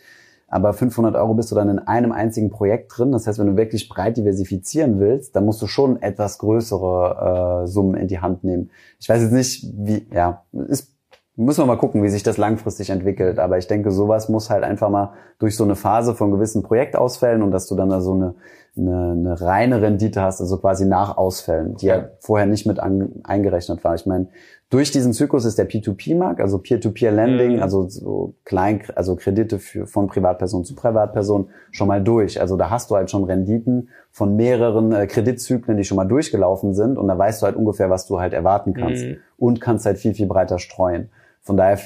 aber 0.47 0.73
500 0.73 1.15
Euro 1.15 1.33
bist 1.33 1.51
du 1.51 1.55
dann 1.55 1.69
in 1.69 1.79
einem 1.79 2.11
einzigen 2.11 2.49
Projekt 2.49 2.97
drin. 2.97 3.11
Das 3.11 3.27
heißt, 3.27 3.37
wenn 3.37 3.47
du 3.47 3.57
wirklich 3.57 3.89
breit 3.89 4.15
diversifizieren 4.15 4.99
willst, 4.99 5.35
dann 5.35 5.45
musst 5.45 5.61
du 5.61 5.67
schon 5.67 6.01
etwas 6.01 6.37
größere 6.37 7.63
äh, 7.63 7.67
Summen 7.67 7.95
in 7.95 8.07
die 8.07 8.19
Hand 8.19 8.43
nehmen. 8.43 8.71
Ich 8.99 9.09
weiß 9.09 9.21
jetzt 9.21 9.33
nicht, 9.33 9.65
wie, 9.75 10.07
ja, 10.13 10.45
ist, 10.67 10.95
müssen 11.35 11.61
wir 11.61 11.65
mal 11.65 11.77
gucken, 11.77 12.01
wie 12.01 12.09
sich 12.09 12.23
das 12.23 12.37
langfristig 12.37 12.89
entwickelt. 12.89 13.39
Aber 13.39 13.57
ich 13.57 13.67
denke, 13.67 13.91
sowas 13.91 14.29
muss 14.29 14.49
halt 14.49 14.63
einfach 14.63 14.89
mal 14.89 15.13
durch 15.37 15.57
so 15.57 15.65
eine 15.65 15.75
Phase 15.75 16.15
von 16.15 16.31
gewissen 16.31 16.63
Projektausfällen 16.63 17.41
und 17.41 17.51
dass 17.51 17.67
du 17.67 17.75
dann 17.75 17.89
da 17.89 17.99
so 17.99 18.13
eine 18.13 18.35
eine, 18.77 19.11
eine 19.11 19.41
reine 19.41 19.81
Rendite 19.81 20.21
hast, 20.21 20.41
also 20.41 20.57
quasi 20.57 20.85
nach 20.85 21.17
Ausfällen, 21.17 21.75
die 21.75 21.87
ja, 21.87 22.09
vorher 22.19 22.45
nicht 22.45 22.65
mit 22.65 22.79
an, 22.79 23.21
eingerechnet 23.23 23.83
war. 23.83 23.95
Ich 23.95 24.05
meine, 24.05 24.27
durch 24.69 24.91
diesen 24.91 25.13
Zyklus 25.13 25.45
ist 25.45 25.57
der 25.57 25.69
P2P-Markt, 25.69 26.41
also 26.41 26.57
Peer-to-Peer-Lending, 26.57 27.55
mhm. 27.55 27.61
also 27.61 27.87
so 27.87 28.35
klein, 28.43 28.81
also 28.95 29.15
Kredite 29.15 29.59
für, 29.59 29.87
von 29.87 30.07
Privatperson 30.07 30.65
zu 30.65 30.75
Privatperson 30.75 31.49
schon 31.71 31.87
mal 31.87 32.03
durch. 32.03 32.41
Also 32.41 32.57
da 32.57 32.69
hast 32.69 32.91
du 32.91 32.95
halt 32.95 33.09
schon 33.09 33.23
Renditen 33.23 33.89
von 34.11 34.35
mehreren 34.35 34.91
äh, 34.91 35.07
Kreditzyklen, 35.07 35.77
die 35.77 35.85
schon 35.85 35.95
mal 35.95 36.07
durchgelaufen 36.07 36.73
sind 36.73 36.97
und 36.97 37.07
da 37.07 37.17
weißt 37.17 37.41
du 37.41 37.45
halt 37.45 37.55
ungefähr, 37.55 37.89
was 37.89 38.07
du 38.07 38.19
halt 38.19 38.33
erwarten 38.33 38.73
kannst 38.73 39.05
mhm. 39.05 39.17
und 39.37 39.61
kannst 39.61 39.85
halt 39.85 39.99
viel, 39.99 40.13
viel 40.13 40.27
breiter 40.27 40.59
streuen. 40.59 41.09
Von 41.41 41.55
daher 41.55 41.79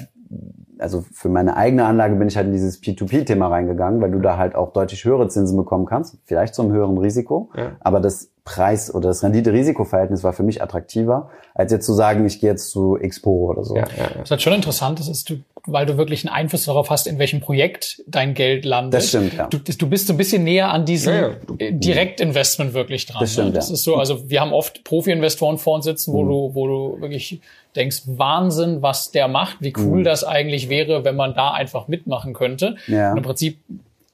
also 0.81 1.03
für 1.13 1.29
meine 1.29 1.55
eigene 1.55 1.85
Anlage 1.85 2.15
bin 2.15 2.27
ich 2.27 2.35
halt 2.35 2.47
in 2.47 2.53
dieses 2.53 2.81
P2P-Thema 2.81 3.47
reingegangen, 3.47 4.01
weil 4.01 4.11
du 4.11 4.19
da 4.19 4.37
halt 4.37 4.55
auch 4.55 4.73
deutlich 4.73 5.05
höhere 5.05 5.27
Zinsen 5.27 5.57
bekommen 5.57 5.85
kannst, 5.85 6.17
vielleicht 6.25 6.55
zum 6.55 6.71
höheren 6.71 6.97
Risiko. 6.97 7.49
Ja. 7.55 7.73
Aber 7.79 7.99
das 7.99 8.31
Preis- 8.43 8.93
oder 8.93 9.09
das 9.09 9.23
Rendite-Risiko-Verhältnis 9.23 10.23
war 10.23 10.33
für 10.33 10.43
mich 10.43 10.63
attraktiver, 10.63 11.29
als 11.53 11.71
jetzt 11.71 11.85
zu 11.85 11.93
sagen, 11.93 12.25
ich 12.25 12.39
gehe 12.39 12.49
jetzt 12.49 12.71
zu 12.71 12.97
Expo 12.97 13.51
oder 13.51 13.63
so. 13.63 13.75
Ja, 13.75 13.85
ja, 13.95 14.03
ja. 14.03 14.21
Was 14.21 14.31
halt 14.31 14.41
schon 14.41 14.53
interessant 14.53 14.99
ist, 14.99 15.07
ist, 15.07 15.29
du, 15.29 15.35
weil 15.65 15.85
du 15.85 15.97
wirklich 15.97 16.25
einen 16.25 16.35
Einfluss 16.35 16.65
darauf 16.65 16.89
hast, 16.89 17.07
in 17.07 17.19
welchem 17.19 17.39
Projekt 17.39 18.01
dein 18.07 18.33
Geld 18.33 18.65
landet. 18.65 18.93
Das 18.93 19.09
stimmt, 19.09 19.33
ja. 19.33 19.47
Du, 19.47 19.59
du 19.59 19.89
bist 19.89 20.07
so 20.07 20.13
ein 20.13 20.17
bisschen 20.17 20.43
näher 20.43 20.71
an 20.71 20.85
diesem 20.85 21.13
ja, 21.13 21.29
ja. 21.59 21.71
Direktinvestment 21.71 22.73
wirklich 22.73 23.05
dran. 23.05 23.19
Das 23.19 23.33
stimmt, 23.33 23.49
ne? 23.49 23.53
Das 23.53 23.69
ist 23.69 23.83
so, 23.83 23.95
also 23.95 24.29
wir 24.29 24.41
haben 24.41 24.53
oft 24.53 24.83
Profi-Investoren 24.83 25.57
vor 25.57 25.75
uns 25.75 25.85
sitzen, 25.85 26.13
wo 26.13 26.23
mhm. 26.23 26.29
du, 26.29 26.55
wo 26.55 26.67
du 26.67 27.01
wirklich 27.01 27.41
denkst, 27.75 28.01
Wahnsinn, 28.05 28.81
was 28.81 29.11
der 29.11 29.27
macht, 29.27 29.57
wie 29.61 29.73
cool 29.77 29.99
mhm. 29.99 30.03
das 30.03 30.23
eigentlich 30.23 30.69
wäre, 30.69 31.03
wenn 31.03 31.15
man 31.15 31.33
da 31.33 31.51
einfach 31.51 31.87
mitmachen 31.87 32.33
könnte. 32.33 32.75
Ja. 32.87 33.11
Und 33.11 33.17
im 33.17 33.23
Prinzip 33.23 33.59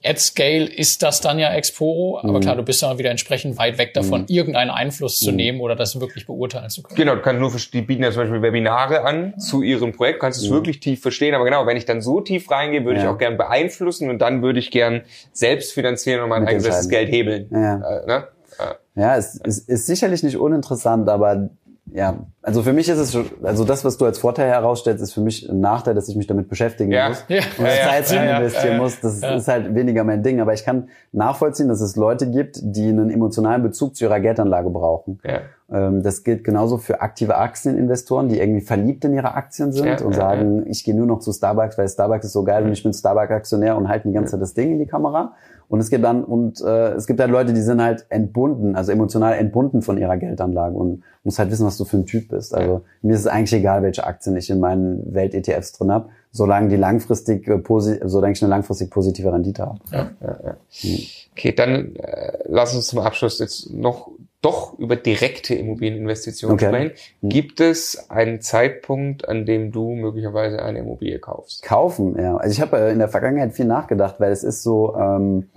at 0.04 0.20
Scale 0.20 0.64
ist 0.64 1.02
das 1.02 1.20
dann 1.20 1.38
ja 1.38 1.52
Exporo, 1.52 2.20
aber 2.22 2.34
mhm. 2.34 2.40
klar, 2.40 2.56
du 2.56 2.62
bist 2.62 2.82
dann 2.82 2.98
wieder 2.98 3.10
entsprechend 3.10 3.58
weit 3.58 3.78
weg 3.78 3.94
davon, 3.94 4.22
mhm. 4.22 4.26
irgendeinen 4.28 4.70
Einfluss 4.70 5.18
zu 5.18 5.30
mhm. 5.30 5.36
nehmen 5.36 5.60
oder 5.60 5.74
das 5.74 5.98
wirklich 6.00 6.26
beurteilen 6.26 6.70
zu 6.70 6.82
können. 6.82 6.96
Genau, 6.96 7.16
du 7.16 7.22
kannst 7.22 7.40
nur, 7.40 7.50
die 7.72 7.82
bieten 7.82 8.04
ja 8.04 8.12
zum 8.12 8.22
Beispiel 8.22 8.40
Webinare 8.40 9.04
an 9.04 9.38
zu 9.38 9.62
ihrem 9.62 9.92
Projekt, 9.92 10.20
kannst 10.20 10.40
es 10.40 10.50
wirklich 10.50 10.78
tief 10.78 11.02
verstehen, 11.02 11.34
aber 11.34 11.44
genau, 11.44 11.66
wenn 11.66 11.76
ich 11.76 11.84
dann 11.84 12.00
so 12.00 12.20
tief 12.20 12.48
reingehe, 12.50 12.84
würde 12.84 13.00
ja. 13.00 13.06
ich 13.06 13.10
auch 13.10 13.18
gern 13.18 13.36
beeinflussen 13.36 14.08
und 14.08 14.18
dann 14.18 14.40
würde 14.42 14.60
ich 14.60 14.70
gern 14.70 15.02
selbst 15.32 15.72
finanzieren 15.72 16.22
und 16.22 16.28
mein 16.28 16.46
eigenes 16.46 16.88
Geld 16.88 17.10
hebeln. 17.10 17.48
Ja, 17.50 17.76
äh, 17.76 18.06
ne? 18.06 18.28
ja 18.94 19.16
es, 19.16 19.40
es 19.44 19.58
ist 19.58 19.86
sicherlich 19.86 20.22
nicht 20.22 20.36
uninteressant, 20.36 21.08
aber 21.08 21.50
ja, 21.92 22.26
also 22.42 22.62
für 22.62 22.72
mich 22.72 22.88
ist 22.88 22.98
es 22.98 23.12
schon, 23.12 23.26
also 23.42 23.64
das, 23.64 23.84
was 23.84 23.98
du 23.98 24.04
als 24.04 24.18
Vorteil 24.18 24.48
herausstellst, 24.48 25.02
ist 25.02 25.12
für 25.12 25.20
mich 25.20 25.48
ein 25.48 25.60
Nachteil, 25.60 25.94
dass 25.94 26.08
ich 26.08 26.16
mich 26.16 26.26
damit 26.26 26.48
beschäftigen 26.48 26.90
ja. 26.90 27.08
muss 27.08 27.24
ja. 27.28 27.40
und 27.58 27.66
ja, 27.66 28.02
Zeit 28.02 28.10
ja, 28.10 28.38
investieren 28.38 28.78
muss. 28.78 29.00
Das 29.00 29.22
ist 29.22 29.48
halt 29.48 29.74
weniger 29.74 30.04
mein 30.04 30.22
Ding. 30.22 30.40
Aber 30.40 30.54
ich 30.54 30.64
kann 30.64 30.88
nachvollziehen, 31.12 31.68
dass 31.68 31.80
es 31.80 31.96
Leute 31.96 32.30
gibt, 32.30 32.58
die 32.62 32.88
einen 32.88 33.10
emotionalen 33.10 33.62
Bezug 33.62 33.96
zu 33.96 34.04
ihrer 34.04 34.20
Geldanlage 34.20 34.70
brauchen. 34.70 35.20
Ja. 35.24 35.40
Ähm, 35.70 36.02
das 36.02 36.24
gilt 36.24 36.44
genauso 36.44 36.78
für 36.78 37.00
aktive 37.00 37.36
Aktieninvestoren, 37.36 38.28
die 38.28 38.40
irgendwie 38.40 38.62
verliebt 38.62 39.04
in 39.04 39.14
ihre 39.14 39.34
Aktien 39.34 39.72
sind 39.72 40.00
und 40.00 40.14
sagen, 40.14 40.66
ich 40.66 40.84
gehe 40.84 40.94
nur 40.94 41.06
noch 41.06 41.20
zu 41.20 41.32
Starbucks, 41.32 41.76
weil 41.76 41.88
Starbucks 41.88 42.24
ist 42.24 42.32
so 42.32 42.44
geil 42.44 42.64
und 42.64 42.72
ich 42.72 42.82
bin 42.82 42.92
Starbucks-Aktionär 42.92 43.76
und 43.76 43.88
halte 43.88 44.08
die 44.08 44.14
ganze 44.14 44.32
Zeit 44.32 44.42
das 44.42 44.54
Ding 44.54 44.72
in 44.72 44.78
die 44.78 44.86
Kamera. 44.86 45.34
Und 45.68 45.80
es 45.80 45.90
gibt 45.90 46.04
dann 46.04 46.24
und 46.24 46.60
äh, 46.62 46.92
es 46.92 47.06
gibt 47.06 47.20
halt 47.20 47.30
Leute, 47.30 47.52
die 47.52 47.60
sind 47.60 47.82
halt 47.82 48.06
entbunden, 48.08 48.74
also 48.74 48.90
emotional 48.90 49.34
entbunden 49.34 49.82
von 49.82 49.98
ihrer 49.98 50.16
Geldanlage 50.16 50.74
und 50.74 51.02
muss 51.24 51.38
halt 51.38 51.50
wissen, 51.50 51.66
was 51.66 51.76
du 51.76 51.84
für 51.84 51.98
ein 51.98 52.06
Typ 52.06 52.28
bist. 52.28 52.54
Also 52.54 52.82
mir 53.02 53.14
ist 53.14 53.20
es 53.20 53.26
eigentlich 53.26 53.52
egal, 53.52 53.82
welche 53.82 54.04
Aktien 54.04 54.34
ich 54.36 54.48
in 54.48 54.60
meinen 54.60 55.12
Welt-ETFs 55.12 55.72
drin 55.72 55.92
habe, 55.92 56.08
solange 56.30 56.68
die 56.68 56.76
langfristig 56.76 57.46
äh, 57.48 57.60
solange 58.04 58.32
ich 58.32 58.42
eine 58.42 58.50
langfristig 58.50 58.90
positive 58.90 59.30
Rendite 59.30 59.66
habe. 59.66 59.78
Ja, 59.92 60.10
ja, 60.22 60.40
ja. 60.42 60.56
Hm. 60.70 60.98
Okay, 61.32 61.52
dann 61.52 61.96
äh, 61.96 62.38
lass 62.46 62.74
uns 62.74 62.86
zum 62.86 63.00
Abschluss 63.00 63.38
jetzt 63.38 63.70
noch 63.70 64.10
doch 64.40 64.78
über 64.78 64.94
direkte 64.94 65.54
Immobilieninvestitionen 65.54 66.54
okay. 66.54 66.66
sprechen. 66.66 66.92
Hm. 67.20 67.28
Gibt 67.28 67.60
es 67.60 68.08
einen 68.08 68.40
Zeitpunkt, 68.40 69.28
an 69.28 69.44
dem 69.44 69.72
du 69.72 69.90
möglicherweise 69.94 70.62
eine 70.62 70.78
Immobilie 70.78 71.18
kaufst? 71.18 71.62
Kaufen, 71.62 72.16
ja. 72.18 72.36
Also 72.36 72.52
ich 72.52 72.60
habe 72.60 72.78
äh, 72.78 72.92
in 72.92 73.00
der 73.00 73.08
Vergangenheit 73.08 73.52
viel 73.52 73.66
nachgedacht, 73.66 74.16
weil 74.18 74.30
es 74.30 74.44
ist 74.44 74.62
so, 74.62 74.94
ähm, 74.96 75.48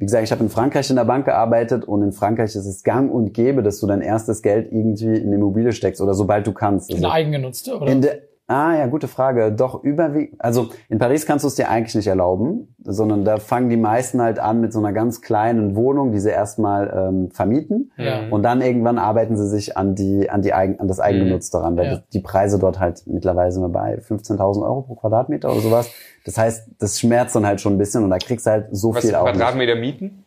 wie 0.00 0.06
gesagt, 0.06 0.24
ich 0.24 0.32
habe 0.32 0.42
in 0.42 0.48
Frankreich 0.48 0.88
in 0.88 0.96
der 0.96 1.04
Bank 1.04 1.26
gearbeitet 1.26 1.84
und 1.84 2.02
in 2.02 2.12
Frankreich 2.12 2.56
ist 2.56 2.64
es 2.64 2.82
gang 2.82 3.12
und 3.12 3.34
gäbe, 3.34 3.62
dass 3.62 3.80
du 3.80 3.86
dein 3.86 4.00
erstes 4.00 4.40
Geld 4.40 4.72
irgendwie 4.72 5.14
in 5.14 5.30
Immobilie 5.30 5.72
steckst 5.72 6.00
oder 6.00 6.14
sobald 6.14 6.46
du 6.46 6.52
kannst. 6.52 6.90
Also 6.90 7.04
in 7.04 7.10
eigengenutzte, 7.10 7.76
oder? 7.76 7.92
In 7.92 8.00
der, 8.00 8.22
Ah 8.50 8.76
ja, 8.76 8.86
gute 8.86 9.06
Frage. 9.06 9.52
Doch 9.52 9.84
überwiegend. 9.84 10.40
Also 10.40 10.70
in 10.88 10.98
Paris 10.98 11.24
kannst 11.24 11.44
du 11.44 11.46
es 11.46 11.54
dir 11.54 11.68
eigentlich 11.68 11.94
nicht 11.94 12.08
erlauben, 12.08 12.74
sondern 12.82 13.24
da 13.24 13.36
fangen 13.36 13.68
die 13.68 13.76
meisten 13.76 14.20
halt 14.20 14.40
an 14.40 14.60
mit 14.60 14.72
so 14.72 14.80
einer 14.80 14.92
ganz 14.92 15.20
kleinen 15.20 15.76
Wohnung, 15.76 16.10
die 16.10 16.18
sie 16.18 16.30
erstmal 16.30 16.92
ähm, 16.92 17.30
vermieten 17.30 17.92
ja. 17.96 18.28
und 18.28 18.42
dann 18.42 18.60
irgendwann 18.60 18.98
arbeiten 18.98 19.36
sie 19.36 19.46
sich 19.46 19.76
an 19.76 19.94
die 19.94 20.30
an 20.30 20.42
die 20.42 20.52
eigen, 20.52 20.80
an 20.80 20.88
das 20.88 20.98
Eigengenutzte 20.98 21.58
mhm. 21.58 21.62
ran, 21.62 21.76
weil 21.76 21.86
ja. 21.86 22.02
die 22.12 22.18
Preise 22.18 22.58
dort 22.58 22.80
halt 22.80 23.04
mittlerweile 23.06 23.52
sind 23.52 23.62
wir 23.62 23.68
bei 23.68 24.00
15.000 24.00 24.64
Euro 24.64 24.82
pro 24.82 24.96
Quadratmeter 24.96 25.52
oder 25.52 25.60
sowas. 25.60 25.88
Das 26.24 26.36
heißt, 26.36 26.70
das 26.80 26.98
schmerzt 26.98 27.36
dann 27.36 27.46
halt 27.46 27.60
schon 27.60 27.74
ein 27.74 27.78
bisschen 27.78 28.02
und 28.02 28.10
da 28.10 28.18
kriegst 28.18 28.46
du 28.46 28.50
halt 28.50 28.66
so 28.72 28.92
Was 28.92 29.04
viel 29.04 29.14
auch. 29.14 29.26
Quadratmeter 29.26 29.76
nicht. 29.76 30.00
mieten? 30.00 30.24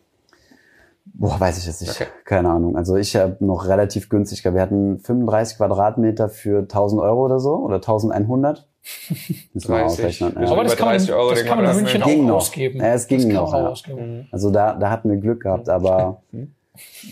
Boah, 1.06 1.38
weiß 1.38 1.58
ich 1.58 1.66
jetzt 1.66 1.80
nicht. 1.80 1.92
Okay. 1.92 2.06
Keine 2.24 2.50
Ahnung. 2.50 2.76
Also 2.76 2.96
ich 2.96 3.14
habe 3.14 3.36
noch 3.40 3.68
relativ 3.68 4.08
günstig. 4.08 4.44
Wir 4.44 4.60
hatten 4.60 4.98
35 5.00 5.58
Quadratmeter 5.58 6.28
für 6.28 6.60
1000 6.60 7.02
Euro 7.02 7.24
oder 7.24 7.40
so 7.40 7.56
oder 7.56 7.76
1100. 7.76 8.66
Müssen 9.54 9.74
wir 9.74 9.84
ausrechnen. 9.84 10.34
Ja. 10.40 10.50
Aber 10.50 10.64
das 10.64 10.76
kann 10.76 10.88
man, 10.88 11.10
Euro, 11.10 11.30
das 11.30 11.44
kann 11.44 11.62
man 11.62 11.70
in 11.70 11.76
München 11.76 12.02
auch 12.02 12.06
ging 12.06 12.30
ausgeben. 12.30 12.78
Ja, 12.80 12.94
es 12.94 13.06
ging 13.06 13.28
noch. 13.32 13.52
Ja. 13.52 13.94
Mhm. 13.94 14.26
Also 14.30 14.50
da, 14.50 14.74
da 14.74 14.90
hatten 14.90 15.10
wir 15.10 15.16
Glück 15.18 15.42
gehabt, 15.42 15.68
aber 15.68 16.22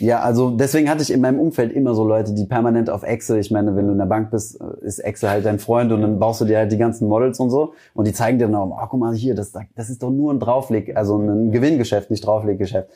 Ja, 0.00 0.20
also 0.20 0.50
deswegen 0.50 0.90
hatte 0.90 1.02
ich 1.02 1.12
in 1.12 1.20
meinem 1.20 1.38
Umfeld 1.38 1.72
immer 1.72 1.94
so 1.94 2.05
Leute, 2.05 2.33
die 2.35 2.46
permanent 2.46 2.90
auf 2.90 3.05
Excel, 3.05 3.38
ich 3.38 3.52
meine, 3.52 3.76
wenn 3.76 3.87
du 3.87 3.92
in 3.92 3.98
der 3.98 4.07
Bank 4.07 4.33
bist, 4.33 4.61
ist 4.81 4.98
Excel 4.98 5.31
halt 5.31 5.44
dein 5.44 5.61
Freund 5.61 5.92
und 5.92 6.02
dann 6.02 6.18
baust 6.18 6.40
du 6.40 6.44
dir 6.44 6.59
halt 6.59 6.72
die 6.72 6.78
ganzen 6.78 7.07
Models 7.07 7.38
und 7.38 7.50
so 7.50 7.74
und 7.94 8.09
die 8.09 8.12
zeigen 8.12 8.38
dir 8.38 8.46
dann 8.46 8.57
auch, 8.57 8.76
oh, 8.83 8.87
guck 8.90 8.98
mal 8.98 9.14
hier, 9.14 9.37
das, 9.37 9.52
das 9.52 9.90
ist 9.90 10.02
doch 10.02 10.11
nur 10.11 10.33
ein 10.33 10.40
Draufleg, 10.40 10.96
also 10.96 11.16
ein 11.16 11.52
Gewinngeschäft, 11.52 12.11
nicht 12.11 12.26
Draufleggeschäft. 12.26 12.88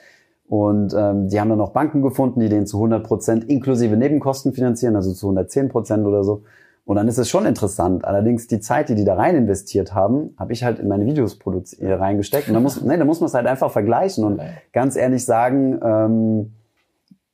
Und 0.48 0.94
ähm, 0.96 1.28
die 1.28 1.40
haben 1.40 1.48
dann 1.48 1.61
auch 1.61 1.72
Banken 1.72 2.02
gefunden, 2.02 2.40
die 2.40 2.48
den 2.48 2.66
zu 2.66 2.76
100 2.76 3.04
Prozent 3.04 3.44
inklusive 3.44 3.96
Nebenkosten 3.96 4.52
finanzieren, 4.52 4.94
also 4.94 5.12
zu 5.12 5.26
110 5.26 5.68
Prozent 5.68 6.06
oder 6.06 6.22
so. 6.22 6.42
Und 6.85 6.94
dann 6.94 7.09
ist 7.09 7.18
es 7.18 7.28
schon 7.28 7.46
interessant. 7.46 8.04
Allerdings 8.04 8.46
die 8.46 8.61
Zeit, 8.61 8.88
die 8.88 8.94
die 8.94 9.04
da 9.04 9.16
rein 9.16 9.35
investiert 9.35 9.92
haben, 9.92 10.35
habe 10.38 10.52
ich 10.52 10.62
halt 10.62 10.78
in 10.78 10.87
meine 10.87 11.04
Videos 11.04 11.37
äh, 11.80 11.92
reingesteckt. 11.92 12.46
Und 12.46 12.54
da 12.54 12.61
muss, 12.61 12.80
nee, 12.85 12.96
da 12.96 13.04
muss 13.04 13.20
man 13.20 13.26
es 13.26 13.35
halt 13.35 13.48
einfach 13.48 13.72
vergleichen 13.72 14.24
und 14.24 14.40
ganz 14.72 14.94
ehrlich 14.94 15.24
sagen, 15.24 15.80
ähm, 15.82 16.52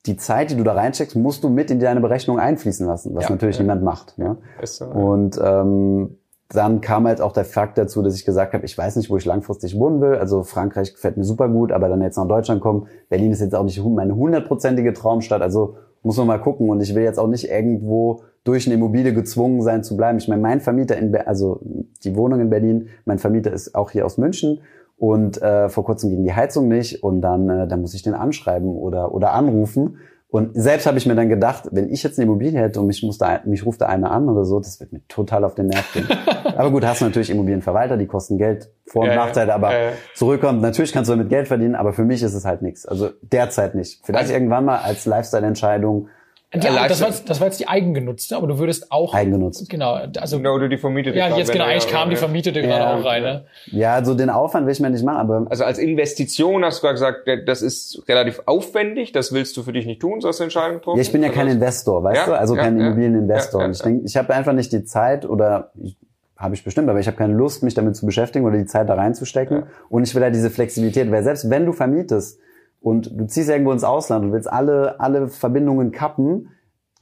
die 0.07 0.17
Zeit, 0.17 0.49
die 0.49 0.55
du 0.55 0.63
da 0.63 0.73
reinsteckst, 0.73 1.15
musst 1.15 1.43
du 1.43 1.49
mit 1.49 1.69
in 1.69 1.79
deine 1.79 2.01
Berechnung 2.01 2.39
einfließen 2.39 2.85
lassen, 2.85 3.13
was 3.15 3.25
ja, 3.25 3.29
natürlich 3.29 3.57
ja. 3.57 3.61
niemand 3.61 3.83
macht. 3.83 4.15
Ja? 4.17 4.37
So, 4.63 4.85
und 4.85 5.39
ähm, 5.41 6.17
dann 6.53 6.81
kam 6.81 7.07
halt 7.07 7.21
auch 7.21 7.33
der 7.33 7.45
Fakt 7.45 7.77
dazu, 7.77 8.01
dass 8.01 8.15
ich 8.15 8.25
gesagt 8.25 8.53
habe, 8.53 8.65
ich 8.65 8.77
weiß 8.77 8.95
nicht, 8.95 9.09
wo 9.09 9.17
ich 9.17 9.25
langfristig 9.25 9.77
wohnen 9.77 10.01
will. 10.01 10.15
Also 10.15 10.43
Frankreich 10.43 10.93
gefällt 10.93 11.17
mir 11.17 11.23
super 11.23 11.49
gut, 11.49 11.71
aber 11.71 11.89
dann 11.89 12.01
jetzt 12.01 12.17
nach 12.17 12.27
Deutschland 12.27 12.61
kommen. 12.61 12.87
Berlin 13.09 13.31
ist 13.31 13.41
jetzt 13.41 13.55
auch 13.55 13.63
nicht 13.63 13.83
meine 13.83 14.15
hundertprozentige 14.15 14.93
Traumstadt. 14.93 15.41
Also 15.41 15.75
muss 16.03 16.17
man 16.17 16.27
mal 16.27 16.37
gucken. 16.37 16.69
Und 16.69 16.81
ich 16.81 16.93
will 16.93 17.03
jetzt 17.03 17.19
auch 17.19 17.27
nicht 17.27 17.49
irgendwo 17.49 18.21
durch 18.43 18.67
eine 18.67 18.75
Immobilie 18.75 19.13
gezwungen 19.13 19.61
sein 19.61 19.83
zu 19.83 19.97
bleiben. 19.97 20.17
Ich 20.17 20.27
meine, 20.27 20.41
mein 20.41 20.59
Vermieter 20.59 20.97
in, 20.97 21.11
Be 21.11 21.27
also 21.27 21.61
die 22.03 22.15
Wohnung 22.15 22.39
in 22.41 22.49
Berlin, 22.49 22.89
mein 23.05 23.19
Vermieter 23.19 23.51
ist 23.51 23.73
auch 23.73 23.91
hier 23.91 24.05
aus 24.05 24.17
München 24.17 24.59
und 24.97 25.41
äh, 25.41 25.69
vor 25.69 25.85
kurzem 25.85 26.09
ging 26.09 26.23
die 26.23 26.33
Heizung 26.33 26.67
nicht 26.67 27.03
und 27.03 27.21
dann, 27.21 27.49
äh, 27.49 27.67
dann 27.67 27.81
muss 27.81 27.93
ich 27.93 28.03
den 28.03 28.13
anschreiben 28.13 28.75
oder 28.75 29.13
oder 29.13 29.33
anrufen 29.33 29.97
und 30.33 30.49
selbst 30.55 30.87
habe 30.87 30.97
ich 30.97 31.05
mir 31.05 31.13
dann 31.13 31.29
gedacht, 31.29 31.65
wenn 31.69 31.91
ich 31.91 32.01
jetzt 32.01 32.17
eine 32.17 32.25
Immobilie 32.25 32.59
hätte 32.59 32.79
und 32.79 32.87
mich, 32.87 33.03
muss 33.03 33.19
da, 33.19 33.41
mich 33.45 33.67
ruft 33.67 33.81
da 33.81 33.85
einer 33.85 34.09
an 34.09 34.27
oder 34.27 34.45
so, 34.45 34.59
das 34.59 34.79
wird 34.79 34.91
mir 34.91 35.07
total 35.07 35.43
auf 35.43 35.53
den 35.53 35.67
Nerv 35.67 35.93
gehen. 35.93 36.07
aber 36.57 36.71
gut, 36.71 36.83
hast 36.83 37.01
du 37.01 37.05
natürlich 37.05 37.29
Immobilienverwalter, 37.29 37.97
die 37.97 38.07
kosten 38.07 38.39
Geld, 38.39 38.67
Vor- 38.87 39.03
und 39.03 39.09
ja, 39.09 39.15
Nachteile, 39.15 39.53
aber 39.53 39.75
äh. 39.75 39.91
zurückkommt, 40.15 40.63
natürlich 40.63 40.91
kannst 40.91 41.11
du 41.11 41.13
damit 41.13 41.29
Geld 41.29 41.47
verdienen, 41.47 41.75
aber 41.75 41.93
für 41.93 42.03
mich 42.03 42.23
ist 42.23 42.33
es 42.33 42.45
halt 42.45 42.63
nichts. 42.63 42.87
Also 42.87 43.11
derzeit 43.21 43.75
nicht. 43.75 44.03
Vielleicht 44.03 44.23
also, 44.23 44.33
irgendwann 44.33 44.65
mal 44.65 44.79
als 44.79 45.05
Lifestyle-Entscheidung 45.05 46.07
die, 46.53 46.67
das, 46.67 47.01
war, 47.01 47.09
das 47.25 47.39
war 47.39 47.47
jetzt 47.47 47.59
die 47.59 47.67
eigengenutzte, 47.67 48.35
aber 48.37 48.47
du 48.47 48.59
würdest 48.59 48.91
auch 48.91 49.13
eigengenutzt. 49.13 49.67
Genau, 49.69 49.93
also 49.93 50.37
genau, 50.37 50.59
du 50.59 50.69
die 50.69 50.77
vermietete. 50.77 51.17
Ja, 51.17 51.35
jetzt 51.35 51.51
genau, 51.51 51.65
eigentlich 51.65 51.87
kam 51.87 52.11
die 52.11 52.15
vermietete 52.15 52.59
ja, 52.59 52.65
gerade 52.67 52.99
auch 52.99 53.05
rein. 53.05 53.23
Ne? 53.23 53.45
Ja, 53.67 53.95
also 53.95 54.13
den 54.13 54.29
Aufwand 54.29 54.67
will 54.67 54.73
ich 54.73 54.79
mir 54.79 54.91
nicht 54.91 55.03
machen, 55.03 55.17
aber 55.17 55.47
also 55.49 55.63
als 55.63 55.79
Investition 55.79 56.63
hast 56.63 56.83
du 56.83 56.87
gesagt, 56.87 57.27
das 57.47 57.63
ist 57.63 58.03
relativ 58.07 58.41
aufwendig, 58.45 59.11
das 59.11 59.33
willst 59.33 59.57
du 59.57 59.63
für 59.63 59.73
dich 59.73 59.87
nicht 59.87 59.99
tun, 59.99 60.21
so 60.21 60.27
hast 60.27 60.39
du 60.39 60.43
Entscheidung 60.43 60.77
getroffen. 60.77 60.97
Ja, 60.97 61.01
ich 61.01 61.11
bin 61.11 61.23
ja 61.23 61.29
kein 61.29 61.47
Investor, 61.47 62.03
weißt 62.03 62.21
ja, 62.21 62.25
du, 62.27 62.39
also 62.39 62.55
ja, 62.55 62.61
kein 62.61 62.79
Immobilieninvestor. 62.79 63.69
Ich 63.69 63.81
denke, 63.81 64.05
ich 64.05 64.15
habe 64.15 64.33
einfach 64.33 64.53
nicht 64.53 64.71
die 64.71 64.83
Zeit 64.83 65.25
oder 65.25 65.71
ich, 65.81 65.97
habe 66.37 66.53
ich 66.53 66.63
bestimmt, 66.63 66.89
aber 66.89 66.99
ich 66.99 67.07
habe 67.07 67.17
keine 67.17 67.33
Lust, 67.33 67.63
mich 67.63 67.73
damit 67.73 67.95
zu 67.95 68.05
beschäftigen 68.05 68.45
oder 68.45 68.57
die 68.57 68.65
Zeit 68.65 68.89
da 68.89 68.95
reinzustecken. 68.95 69.63
Und 69.89 70.03
ich 70.03 70.13
will 70.13 70.21
ja 70.21 70.29
diese 70.29 70.49
Flexibilität, 70.49 71.09
weil 71.09 71.23
selbst 71.23 71.49
wenn 71.49 71.65
du 71.65 71.73
vermietest 71.73 72.39
und 72.83 73.09
du 73.19 73.25
ziehst 73.25 73.49
irgendwo 73.49 73.71
ins 73.71 73.83
Ausland 73.83 74.25
und 74.25 74.33
willst 74.33 74.51
alle 74.51 74.99
alle 74.99 75.27
Verbindungen 75.27 75.91
kappen 75.91 76.49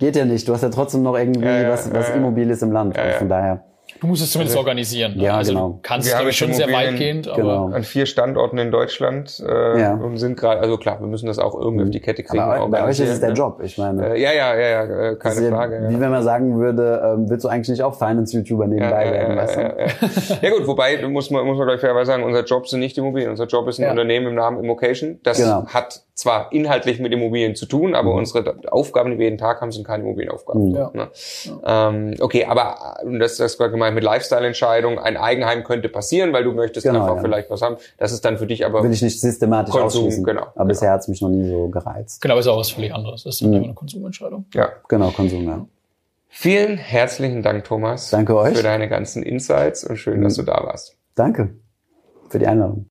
Geht 0.02 0.16
ja 0.16 0.26
nicht. 0.26 0.48
Du 0.48 0.54
hast 0.54 0.64
ja 0.64 0.70
trotzdem 0.70 1.04
noch 1.04 1.16
irgendwie 1.16 1.46
ja, 1.46 1.70
was, 1.70 1.94
was 1.94 2.10
Immobiles 2.10 2.64
im 2.64 2.72
Land. 2.72 2.98
Und 2.98 3.14
von 3.20 3.30
daher 3.30 3.66
Du 4.02 4.08
musst 4.08 4.24
es 4.24 4.32
zumindest 4.32 4.58
also, 4.58 4.68
organisieren. 4.68 5.14
Ja, 5.20 5.38
also 5.38 5.54
genau. 5.54 5.70
Du 5.70 5.80
kannst 5.84 6.08
wir 6.10 6.18
haben 6.18 6.32
schon 6.32 6.54
sehr 6.54 6.74
weitgehend, 6.74 7.32
genau. 7.36 7.68
an 7.68 7.84
vier 7.84 8.08
Standorten 8.08 8.58
in 8.58 8.72
Deutschland 8.72 9.40
äh, 9.48 9.80
ja. 9.80 9.94
und 9.94 10.18
sind 10.18 10.38
gerade, 10.38 10.60
also 10.60 10.78
klar, 10.78 11.00
wir 11.00 11.06
müssen 11.06 11.28
das 11.28 11.38
auch 11.38 11.54
irgendwie 11.54 11.84
mhm. 11.84 11.90
auf 11.90 11.92
die 11.92 12.00
Kette 12.00 12.24
kriegen. 12.24 12.42
Aber 12.42 12.68
bei 12.68 12.84
euch 12.84 13.00
ist 13.00 13.10
es 13.10 13.20
der 13.20 13.30
ne? 13.30 13.36
Job, 13.36 13.62
ich 13.64 13.78
meine. 13.78 14.16
Äh, 14.16 14.20
ja, 14.20 14.34
ja, 14.34 14.56
ja, 14.56 14.70
ja, 14.70 15.12
äh, 15.12 15.16
keine 15.18 15.50
Frage. 15.50 15.84
Ja. 15.84 15.90
Wie 15.92 16.00
wenn 16.00 16.10
man 16.10 16.24
sagen 16.24 16.58
würde, 16.58 17.00
ähm, 17.06 17.30
willst 17.30 17.46
du 17.46 17.50
eigentlich 17.50 17.70
nicht 17.70 17.84
auch 17.84 17.94
Finance-YouTuber 17.94 18.66
nebenbei 18.66 19.06
ja, 19.06 19.12
werden, 19.12 19.38
weißt 19.38 19.56
du? 19.56 19.62
Ja, 19.62 20.50
ja. 20.50 20.50
gut, 20.50 20.66
wobei 20.66 21.08
muss 21.08 21.30
man 21.30 21.46
muss 21.46 21.60
man 21.60 21.68
gleich 21.68 21.80
fairerweise 21.80 22.08
sagen, 22.08 22.24
unser 22.24 22.44
Job 22.44 22.68
sind 22.68 22.80
nicht 22.80 22.98
Immobilien, 22.98 23.30
unser 23.30 23.46
Job 23.46 23.68
ist 23.68 23.80
ein 23.80 23.88
Unternehmen 23.88 24.26
im 24.26 24.36
Namen 24.36 24.64
Immocation. 24.64 25.20
Das 25.22 25.38
genau. 25.38 25.68
hat 25.68 26.02
zwar 26.22 26.52
inhaltlich 26.52 27.00
mit 27.00 27.12
Immobilien 27.12 27.56
zu 27.56 27.66
tun, 27.66 27.96
aber 27.96 28.12
mhm. 28.12 28.20
unsere 28.20 28.56
Aufgaben, 28.72 29.12
die 29.12 29.18
wir 29.18 29.26
jeden 29.26 29.38
Tag 29.38 29.62
haben, 29.62 29.72
sind 29.72 29.86
keine 29.86 30.04
Immobilienaufgaben. 30.04 30.70
Mhm. 30.70 30.76
Ja. 30.76 30.92
Ne? 30.94 31.10
Ähm, 31.66 32.16
okay, 32.20 32.46
aber 32.46 32.98
das, 33.20 33.38
das 33.38 33.60
war 33.60 33.70
gemeint 33.70 33.96
mit 33.96 34.04
Lifestyle-Entscheidung. 34.04 35.00
Ein 35.00 35.18
Eigenheim 35.18 35.64
könnte 35.64 35.90
passieren, 35.90 36.32
weil 36.32 36.44
du 36.44 36.54
möchtest 36.54 36.86
genau, 36.86 37.02
einfach 37.02 37.16
ja. 37.18 37.22
vielleicht 37.22 37.50
was 37.50 37.62
haben. 37.62 37.78
Das 37.98 38.12
ist 38.12 38.24
dann 38.24 38.38
für 38.38 38.48
dich 38.48 38.66
aber 38.66 38.84
will 38.84 38.92
ich 38.92 39.02
nicht 39.02 39.20
systematisch 39.20 39.72
Konsum, 39.72 40.04
ausschließen. 40.04 40.24
Genau. 40.24 40.42
Aber 40.42 40.54
genau. 40.54 40.68
bisher 40.68 40.92
hat 40.92 41.02
es 41.02 41.08
mich 41.08 41.22
noch 41.22 41.30
nie 41.30 41.50
so 41.50 41.68
gereizt. 41.70 42.22
Genau, 42.22 42.38
ist 42.38 42.48
auch 42.48 42.58
was 42.58 42.70
völlig 42.70 42.94
anderes. 42.94 43.24
Das 43.24 43.36
ist 43.36 43.42
mhm. 43.42 43.54
immer 43.54 43.64
eine 43.66 43.74
Konsumentscheidung. 43.74 44.46
Ja, 44.54 44.70
genau 44.88 45.10
Konsum. 45.10 45.46
Ja. 45.46 45.66
Vielen 46.30 46.78
herzlichen 46.78 47.42
Dank, 47.42 47.66
Thomas. 47.66 48.10
Danke 48.10 48.38
euch 48.38 48.56
für 48.56 48.64
deine 48.64 48.88
ganzen 48.88 49.24
Insights 49.24 49.84
und 49.84 49.98
schön, 49.98 50.22
dass 50.22 50.38
mhm. 50.38 50.46
du 50.46 50.52
da 50.52 50.64
warst. 50.64 50.96
Danke 51.16 51.56
für 52.30 52.40
die 52.40 52.48
Einladung. 52.48 52.91